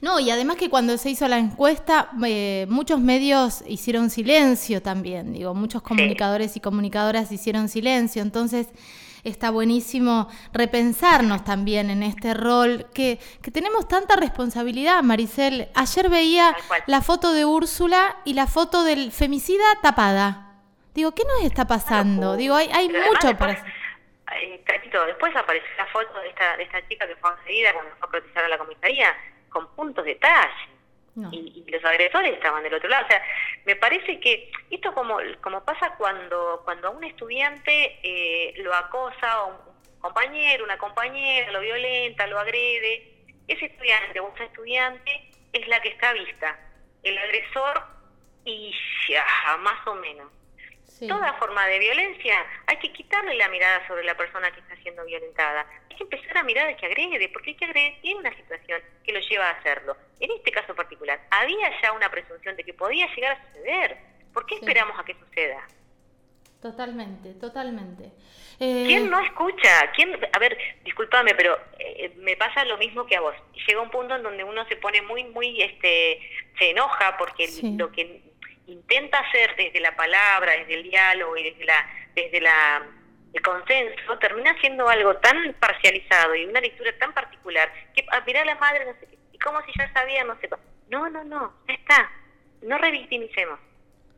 No, 0.00 0.20
y 0.20 0.30
además 0.30 0.56
que 0.56 0.70
cuando 0.70 0.96
se 0.96 1.10
hizo 1.10 1.26
la 1.26 1.38
encuesta, 1.38 2.10
eh, 2.24 2.66
muchos 2.68 3.00
medios 3.00 3.64
hicieron 3.66 4.10
silencio 4.10 4.80
también, 4.80 5.32
digo, 5.32 5.54
muchos 5.54 5.82
comunicadores 5.82 6.56
y 6.56 6.60
comunicadoras 6.60 7.32
hicieron 7.32 7.68
silencio, 7.68 8.22
entonces 8.22 8.68
está 9.24 9.50
buenísimo 9.50 10.28
repensarnos 10.52 11.42
también 11.42 11.90
en 11.90 12.04
este 12.04 12.32
rol, 12.34 12.86
que, 12.94 13.18
que 13.42 13.50
tenemos 13.50 13.88
tanta 13.88 14.14
responsabilidad, 14.14 15.02
Maricel. 15.02 15.68
Ayer 15.74 16.08
veía 16.08 16.56
la 16.86 17.02
foto 17.02 17.32
de 17.32 17.44
Úrsula 17.44 18.16
y 18.24 18.34
la 18.34 18.46
foto 18.46 18.84
del 18.84 19.10
femicida 19.10 19.64
tapada. 19.82 20.44
Digo, 20.94 21.12
¿qué 21.12 21.24
nos 21.24 21.44
está 21.44 21.66
pasando? 21.66 22.36
Digo, 22.36 22.54
hay, 22.54 22.68
hay 22.72 22.88
mucho 22.88 23.36
para... 23.36 23.64
después 25.06 25.34
apareció 25.36 25.68
la 25.76 25.86
foto 25.86 26.20
de 26.20 26.28
esta, 26.28 26.56
de 26.56 26.64
esta 26.64 26.86
chica 26.88 27.06
que 27.06 27.16
fue 27.16 27.30
agredida 27.30 27.72
cuando 27.72 27.96
fue 27.96 28.06
a 28.06 28.10
protestar 28.10 28.44
a 28.44 28.48
la 28.48 28.58
comisaría, 28.58 29.16
con 29.48 29.66
puntos 29.74 30.04
de 30.04 30.14
talle. 30.16 30.78
Y, 31.32 31.64
los 31.68 31.84
agresores 31.84 32.32
estaban 32.32 32.62
del 32.62 32.74
otro 32.74 32.88
lado. 32.88 33.04
O 33.04 33.08
sea, 33.08 33.22
me 33.64 33.74
parece 33.76 34.20
que 34.20 34.52
esto 34.70 34.94
como, 34.94 35.18
como 35.42 35.64
pasa 35.64 35.94
cuando, 35.96 36.62
cuando 36.64 36.88
a 36.88 36.90
un 36.90 37.02
estudiante 37.02 37.98
eh, 38.02 38.54
lo 38.58 38.72
acosa 38.72 39.42
o 39.42 39.48
un 39.48 40.00
compañero, 40.00 40.64
una 40.64 40.78
compañera, 40.78 41.50
lo 41.50 41.60
violenta, 41.60 42.26
lo 42.28 42.38
agrede, 42.38 43.12
ese 43.48 43.66
estudiante 43.66 44.20
o 44.20 44.32
esa 44.34 44.44
estudiante 44.44 45.30
es 45.52 45.66
la 45.66 45.80
que 45.80 45.88
está 45.88 46.12
vista. 46.12 46.58
El 47.02 47.18
agresor 47.18 47.82
y 48.44 48.72
ya, 49.08 49.24
más 49.58 49.86
o 49.86 49.94
menos. 49.96 50.37
Toda 51.06 51.32
forma 51.34 51.66
de 51.66 51.78
violencia 51.78 52.34
hay 52.66 52.76
que 52.78 52.92
quitarle 52.92 53.34
la 53.36 53.48
mirada 53.48 53.86
sobre 53.86 54.04
la 54.04 54.16
persona 54.16 54.50
que 54.50 54.60
está 54.60 54.74
siendo 54.82 55.04
violentada. 55.04 55.66
Hay 55.90 55.96
que 55.96 56.02
empezar 56.02 56.38
a 56.38 56.42
mirar 56.42 56.66
al 56.66 56.76
que 56.76 56.86
agrede, 56.86 57.28
porque 57.28 57.50
el 57.50 57.56
que 57.56 57.64
agrede 57.66 57.98
tiene 58.02 58.20
una 58.20 58.34
situación 58.34 58.80
que 59.04 59.12
lo 59.12 59.20
lleva 59.20 59.48
a 59.48 59.52
hacerlo. 59.52 59.96
En 60.18 60.30
este 60.32 60.50
caso 60.50 60.74
particular, 60.74 61.20
había 61.30 61.70
ya 61.80 61.92
una 61.92 62.10
presunción 62.10 62.56
de 62.56 62.64
que 62.64 62.74
podía 62.74 63.06
llegar 63.14 63.32
a 63.32 63.46
suceder. 63.46 63.96
¿Por 64.32 64.46
qué 64.46 64.56
esperamos 64.56 64.98
a 64.98 65.04
que 65.04 65.14
suceda? 65.14 65.66
Totalmente, 66.60 67.34
totalmente. 67.34 68.10
¿Quién 68.58 69.06
eh, 69.06 69.08
no 69.08 69.20
escucha? 69.20 69.92
¿Quién? 69.94 70.18
A 70.32 70.38
ver, 70.40 70.58
discúlpame, 70.84 71.32
pero 71.36 71.56
eh, 71.78 72.12
me 72.16 72.36
pasa 72.36 72.64
lo 72.64 72.76
mismo 72.78 73.06
que 73.06 73.14
a 73.14 73.20
vos. 73.20 73.34
Llega 73.68 73.80
un 73.80 73.90
punto 73.90 74.16
en 74.16 74.24
donde 74.24 74.42
uno 74.42 74.66
se 74.66 74.74
pone 74.74 75.00
muy, 75.02 75.22
muy, 75.24 75.62
este, 75.62 76.18
se 76.58 76.70
enoja 76.70 77.16
porque 77.16 77.48
lo 77.76 77.92
que 77.92 78.27
intenta 78.68 79.18
hacer 79.18 79.56
desde 79.56 79.80
la 79.80 79.96
palabra, 79.96 80.52
desde 80.52 80.74
el 80.74 80.82
diálogo 80.84 81.36
y 81.36 81.50
desde 81.50 81.64
la 81.64 81.86
desde 82.14 82.40
la 82.40 82.86
el 83.32 83.42
consenso 83.42 84.18
termina 84.18 84.58
siendo 84.60 84.88
algo 84.88 85.16
tan 85.16 85.52
parcializado 85.54 86.34
y 86.34 86.46
una 86.46 86.60
lectura 86.60 86.90
tan 86.98 87.12
particular 87.12 87.70
que 87.94 88.04
ah, 88.10 88.22
mira 88.26 88.42
a 88.42 88.44
la 88.44 88.54
madre 88.56 88.86
no 88.86 88.92
sé 89.00 89.06
qué 89.06 89.18
y 89.32 89.38
como 89.38 89.60
si 89.62 89.72
ya 89.78 89.92
sabía 89.92 90.24
no 90.24 90.38
sé 90.40 90.48
no 90.88 91.08
no 91.08 91.24
no 91.24 91.54
ya 91.66 91.74
está. 91.74 92.10
No 92.62 92.76
revictimicemos 92.78 93.58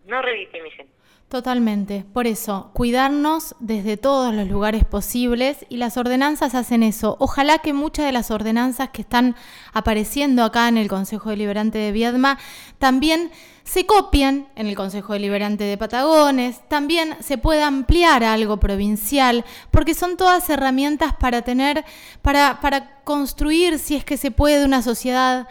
no 0.04 0.22
revictimicemos 0.22 0.92
Totalmente, 1.30 2.04
por 2.12 2.26
eso, 2.26 2.72
cuidarnos 2.74 3.54
desde 3.60 3.96
todos 3.96 4.34
los 4.34 4.48
lugares 4.48 4.84
posibles 4.84 5.64
y 5.68 5.76
las 5.76 5.96
ordenanzas 5.96 6.56
hacen 6.56 6.82
eso. 6.82 7.16
Ojalá 7.20 7.58
que 7.58 7.72
muchas 7.72 8.04
de 8.04 8.10
las 8.10 8.32
ordenanzas 8.32 8.90
que 8.90 9.02
están 9.02 9.36
apareciendo 9.72 10.42
acá 10.42 10.66
en 10.66 10.76
el 10.76 10.88
Consejo 10.88 11.30
Deliberante 11.30 11.78
de 11.78 11.92
Viedma 11.92 12.36
también 12.80 13.30
se 13.62 13.86
copien 13.86 14.48
en 14.56 14.66
el 14.66 14.74
Consejo 14.74 15.12
Deliberante 15.12 15.62
de 15.62 15.78
Patagones, 15.78 16.68
también 16.68 17.14
se 17.20 17.38
pueda 17.38 17.68
ampliar 17.68 18.24
a 18.24 18.32
algo 18.32 18.58
provincial, 18.58 19.44
porque 19.70 19.94
son 19.94 20.16
todas 20.16 20.50
herramientas 20.50 21.14
para 21.14 21.42
tener, 21.42 21.84
para, 22.22 22.60
para 22.60 23.04
construir, 23.04 23.78
si 23.78 23.94
es 23.94 24.04
que 24.04 24.16
se 24.16 24.32
puede, 24.32 24.64
una 24.64 24.82
sociedad 24.82 25.46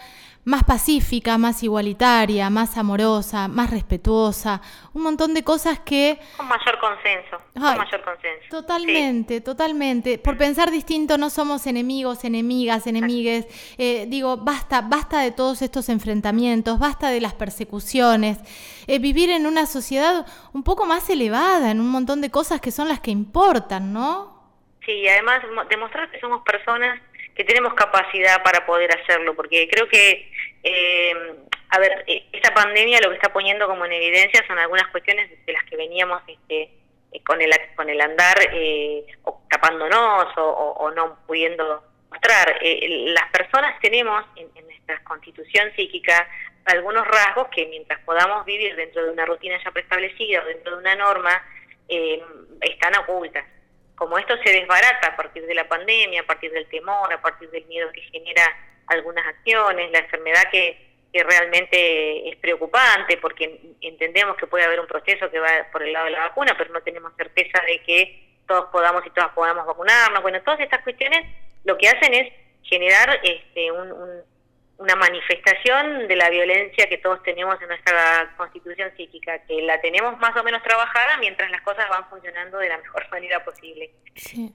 más 0.49 0.63
pacífica, 0.63 1.38
más 1.38 1.62
igualitaria, 1.62 2.49
más 2.49 2.75
amorosa, 2.75 3.47
más 3.47 3.69
respetuosa, 3.69 4.62
un 4.93 5.03
montón 5.03 5.35
de 5.35 5.43
cosas 5.43 5.79
que... 5.79 6.19
Con 6.38 6.47
mayor 6.47 6.79
consenso, 6.79 7.38
con 7.53 7.77
mayor 7.77 8.01
consenso. 8.03 8.45
Totalmente, 8.49 9.41
totalmente. 9.41 10.17
Por 10.17 10.38
pensar 10.38 10.71
distinto 10.71 11.19
no 11.19 11.29
somos 11.29 11.67
enemigos, 11.67 12.23
enemigas, 12.23 12.88
enemigues. 12.88 13.45
Eh, 13.77 14.05
digo, 14.07 14.38
basta, 14.38 14.81
basta 14.81 15.21
de 15.21 15.31
todos 15.31 15.62
estos 15.62 15.88
enfrentamientos, 15.88 16.79
basta 16.79 17.12
de 17.12 17.21
las 17.21 17.35
persecuciones. 17.35 18.39
Eh, 18.88 18.97
vivir 18.97 19.29
en 19.29 19.45
una 19.45 19.67
sociedad 19.67 20.25
un 20.51 20.63
poco 20.63 20.88
más 20.88 21.12
elevada, 21.12 21.69
en 21.69 21.79
un 21.79 21.89
montón 21.89 22.21
de 22.21 22.31
cosas 22.31 22.59
que 22.59 22.71
son 22.71 22.88
las 22.88 22.99
que 23.01 23.12
importan, 23.12 23.93
¿no? 23.93 24.39
Sí, 24.83 25.07
además 25.07 25.41
demostrar 25.69 26.09
que 26.09 26.19
somos 26.19 26.41
personas 26.41 26.99
que 27.39 27.45
tenemos 27.45 27.73
capacidad 27.73 28.43
para 28.43 28.65
poder 28.65 28.89
hacerlo, 28.99 29.33
porque 29.33 29.69
creo 29.71 29.88
que, 29.88 30.29
eh, 30.63 31.13
a 31.69 31.80
ver, 31.80 32.04
eh, 32.08 32.26
esta 32.32 32.54
pandemia 32.54 33.00
lo 33.02 33.10
que 33.10 33.15
está 33.15 33.32
poniendo 33.32 33.67
como 33.67 33.86
en 33.86 33.93
evidencia 33.93 34.45
son 34.48 34.58
algunas 34.60 34.88
cuestiones 34.88 35.30
de 35.45 35.54
las 35.54 35.63
que 35.63 35.78
veníamos 35.78 36.22
este, 36.28 36.72
eh, 37.12 37.24
con, 37.26 37.41
el, 37.41 37.52
con 37.76 37.89
el 37.89 38.02
andar 38.02 38.38
o 39.24 39.41
tapándonos 39.50 40.28
o, 40.38 40.91
no 40.95 41.19
pudiendo 41.28 41.84
mostrar. 42.10 42.60
las 42.62 43.32
personas 43.32 43.80
tenemos 43.82 44.26
en, 44.36 44.50
en 44.56 44.65
nuestra 44.65 45.04
constitución 45.04 45.72
psíquica 45.76 46.28
algunos 46.65 47.08
rasgos 47.08 47.48
que 47.50 47.67
mientras 47.67 48.00
podamos 48.02 48.45
vivir 48.45 48.76
dentro 48.76 49.04
de 49.04 49.12
una 49.12 49.26
rutina 49.26 49.58
ya 49.63 49.72
preestablecida 49.72 50.41
o 50.41 50.45
dentro 50.45 50.74
de 50.74 50.78
una 50.80 50.95
norma, 50.95 51.43
están 52.62 52.95
ocultas 52.98 53.45
como 54.00 54.17
esto 54.17 54.34
se 54.43 54.54
desbarata 54.54 55.10
a 55.10 55.15
partir 55.17 55.45
de 55.45 55.54
la 55.54 55.67
pandemia, 55.67 56.22
a 56.22 56.26
partir 56.26 56.52
del 56.54 56.67
temor, 56.69 57.12
a 57.12 57.22
partir 57.22 57.50
del 57.50 57.65
miedo 57.65 57.91
que 57.91 58.02
genera 58.04 58.43
algunas 58.89 59.25
acciones, 59.25 59.91
la 59.91 59.99
enfermedad 59.99 60.43
que, 60.52 60.88
realmente 61.12 62.30
es 62.30 62.36
preocupante 62.36 63.17
porque 63.17 63.73
entendemos 63.82 64.38
que 64.38 64.45
puede 64.45 64.65
haber 64.65 64.80
un 64.80 64.86
proceso 64.86 65.32
que 65.32 65.39
va 65.39 65.49
por 65.71 65.82
el 65.82 65.91
lado 65.91 66.06
de 66.06 66.12
la 66.12 66.19
vacuna, 66.19 66.54
pero 66.56 66.71
no 66.71 66.82
tenemos 66.82 67.12
certeza 67.17 67.60
de 67.65 67.82
que 67.82 68.38
todos 68.47 68.65
podamos 68.71 69.04
y 69.08 69.10
todas 69.10 69.32
podamos 69.32 69.65
vacunarnos. 69.65 70.21
Bueno, 70.21 70.39
todas 70.43 70.60
estas 70.60 70.84
cuestiones 70.84 71.25
lo 71.63 71.80
que 71.80 71.89
hacen 71.89 72.13
es 72.13 72.32
generar 72.62 73.19
este, 73.23 73.71
un 73.71 74.21
una 74.80 74.95
manifestación 74.95 76.08
de 76.08 76.15
la 76.15 76.30
violencia 76.30 76.88
que 76.88 76.97
todos 76.97 77.21
tenemos 77.23 77.62
en 77.62 77.67
nuestra 77.67 78.34
constitución 78.38 78.89
psíquica, 78.95 79.39
que 79.39 79.62
la 79.62 79.80
tenemos 79.82 80.17
más 80.19 80.36
o 80.38 80.43
menos 80.43 80.63
trabajada 80.63 81.17
mientras 81.17 81.52
las 81.52 81.62
cosas 81.62 81.88
van 81.89 82.10
funcionando 82.10 82.58
de 82.58 82.69
la 82.69 82.78
mejor 82.78 83.06
manera 83.12 83.43
posible. 83.43 83.91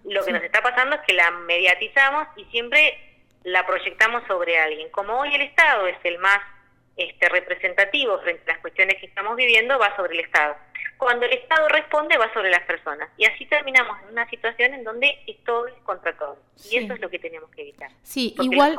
Lo 0.04 0.24
que 0.24 0.32
nos 0.32 0.42
está 0.42 0.62
pasando 0.62 0.96
es 0.96 1.02
que 1.06 1.12
la 1.12 1.30
mediatizamos 1.30 2.26
y 2.36 2.44
siempre 2.46 3.13
la 3.44 3.66
proyectamos 3.66 4.22
sobre 4.26 4.58
alguien. 4.58 4.90
Como 4.90 5.18
hoy 5.18 5.34
el 5.34 5.42
Estado 5.42 5.86
es 5.86 5.98
el 6.04 6.18
más 6.18 6.38
este, 6.96 7.28
representativo 7.28 8.18
frente 8.20 8.42
a 8.50 8.54
las 8.54 8.62
cuestiones 8.62 8.96
que 9.00 9.06
estamos 9.06 9.36
viviendo, 9.36 9.78
va 9.78 9.94
sobre 9.96 10.14
el 10.14 10.24
Estado. 10.24 10.56
Cuando 10.96 11.26
el 11.26 11.32
Estado 11.32 11.68
responde, 11.68 12.16
va 12.16 12.32
sobre 12.32 12.50
las 12.50 12.62
personas. 12.62 13.08
Y 13.18 13.24
así 13.26 13.44
terminamos 13.46 13.98
en 14.02 14.12
una 14.12 14.28
situación 14.30 14.74
en 14.74 14.84
donde 14.84 15.12
es 15.26 15.36
todo 15.44 15.66
contra 15.82 16.16
todo. 16.16 16.38
Y 16.70 16.76
eso 16.76 16.94
es 16.94 17.00
lo 17.00 17.10
que 17.10 17.18
tenemos 17.18 17.50
que 17.50 17.62
evitar. 17.62 17.90
Sí, 18.02 18.34
igual, 18.40 18.78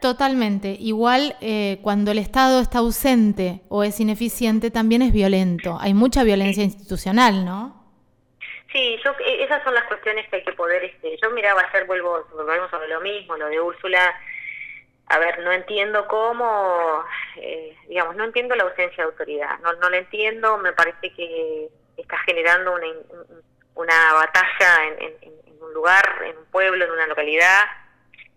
totalmente. 0.00 0.76
Igual 0.78 1.36
eh, 1.40 1.78
cuando 1.82 2.12
el 2.12 2.18
Estado 2.18 2.60
está 2.60 2.78
ausente 2.78 3.62
o 3.68 3.82
es 3.82 3.98
ineficiente, 3.98 4.70
también 4.70 5.02
es 5.02 5.12
violento. 5.12 5.78
Hay 5.80 5.94
mucha 5.94 6.22
violencia 6.22 6.62
institucional, 6.62 7.44
¿no? 7.44 7.77
Sí, 8.72 9.00
yo, 9.02 9.12
eh, 9.20 9.44
esas 9.44 9.62
son 9.64 9.74
las 9.74 9.84
cuestiones 9.84 10.28
que 10.28 10.36
hay 10.36 10.44
que 10.44 10.52
poder, 10.52 10.84
este, 10.84 11.16
yo 11.22 11.30
miraba 11.30 11.62
ayer, 11.62 11.86
vuelvo, 11.86 12.26
volvemos 12.34 12.70
sobre 12.70 12.88
lo 12.88 13.00
mismo, 13.00 13.36
lo 13.36 13.46
de 13.46 13.60
Úrsula, 13.60 14.14
a 15.06 15.18
ver, 15.18 15.38
no 15.38 15.52
entiendo 15.52 16.06
cómo, 16.06 17.02
eh, 17.36 17.74
digamos, 17.88 18.14
no 18.16 18.24
entiendo 18.24 18.54
la 18.54 18.64
ausencia 18.64 19.04
de 19.04 19.10
autoridad, 19.10 19.58
no, 19.60 19.72
no 19.74 19.88
la 19.88 19.96
entiendo, 19.96 20.58
me 20.58 20.72
parece 20.74 21.12
que 21.14 21.68
está 21.96 22.18
generando 22.18 22.74
una, 22.74 22.86
una 23.74 24.12
batalla 24.12 24.84
en, 24.98 25.32
un 25.62 25.72
lugar, 25.72 26.22
en 26.26 26.36
un 26.36 26.44
pueblo, 26.46 26.84
en 26.84 26.90
una 26.90 27.06
localidad, 27.06 27.64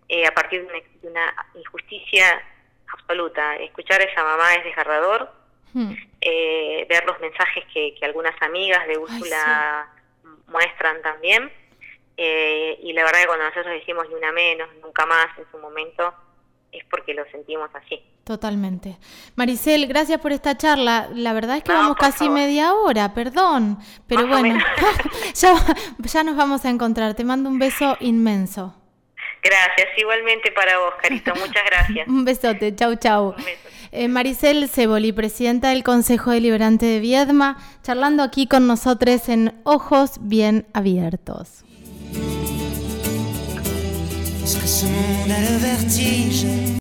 eh, 0.08 0.26
a 0.26 0.32
partir 0.32 0.66
de 0.66 1.08
una, 1.08 1.34
injusticia 1.54 2.42
absoluta. 2.90 3.56
Escuchar 3.56 4.00
a 4.00 4.04
esa 4.04 4.24
mamá 4.24 4.54
es 4.54 4.64
desgarrador, 4.64 5.30
hmm. 5.74 5.92
eh, 6.22 6.86
ver 6.88 7.04
los 7.04 7.20
mensajes 7.20 7.64
que, 7.72 7.94
algunas 8.02 8.40
amigas 8.40 8.86
de 8.86 8.96
Úrsula 8.96 9.88
muestran 10.52 11.02
también, 11.02 11.50
y 12.16 12.92
la 12.92 13.04
verdad 13.04 13.20
que 13.20 13.26
cuando 13.26 13.44
nosotros 13.46 13.72
decimos 13.72 14.08
ni 14.08 14.14
una 14.14 14.32
menos, 14.32 14.68
nunca 14.82 15.06
más 15.06 15.26
en 15.38 15.50
su 15.50 15.58
momento, 15.58 16.14
es 16.70 16.84
porque 16.90 17.14
lo 17.14 17.24
sentimos 17.30 17.70
así. 17.74 18.02
Totalmente. 18.24 18.98
Maricel, 19.34 19.86
gracias 19.86 20.20
por 20.20 20.32
esta 20.32 20.56
charla. 20.56 21.08
La 21.12 21.32
verdad 21.32 21.56
es 21.56 21.64
que 21.64 21.72
vamos 21.72 21.96
casi 21.96 22.28
media 22.30 22.72
hora, 22.74 23.14
perdón. 23.14 23.78
Pero 24.06 24.26
bueno, 24.26 24.58
ya, 25.34 25.54
ya 25.98 26.22
nos 26.22 26.36
vamos 26.36 26.64
a 26.64 26.70
encontrar. 26.70 27.14
Te 27.14 27.24
mando 27.24 27.50
un 27.50 27.58
beso 27.58 27.96
inmenso. 28.00 28.74
Gracias, 29.42 29.88
igualmente 29.98 30.52
para 30.52 30.78
vos, 30.78 30.94
Carito. 31.02 31.34
Muchas 31.40 31.64
gracias. 31.64 32.06
un 32.08 32.24
besote, 32.24 32.74
chau, 32.74 32.94
chau. 32.96 33.34
Eh, 33.90 34.08
Maricel 34.08 34.68
Ceboli, 34.68 35.12
presidenta 35.12 35.70
del 35.70 35.82
Consejo 35.82 36.30
Deliberante 36.30 36.86
de 36.86 37.00
Viedma, 37.00 37.58
charlando 37.82 38.22
aquí 38.22 38.46
con 38.46 38.66
nosotros 38.66 39.28
en 39.28 39.60
Ojos 39.64 40.12
Bien 40.20 40.66
Abiertos. 40.72 41.64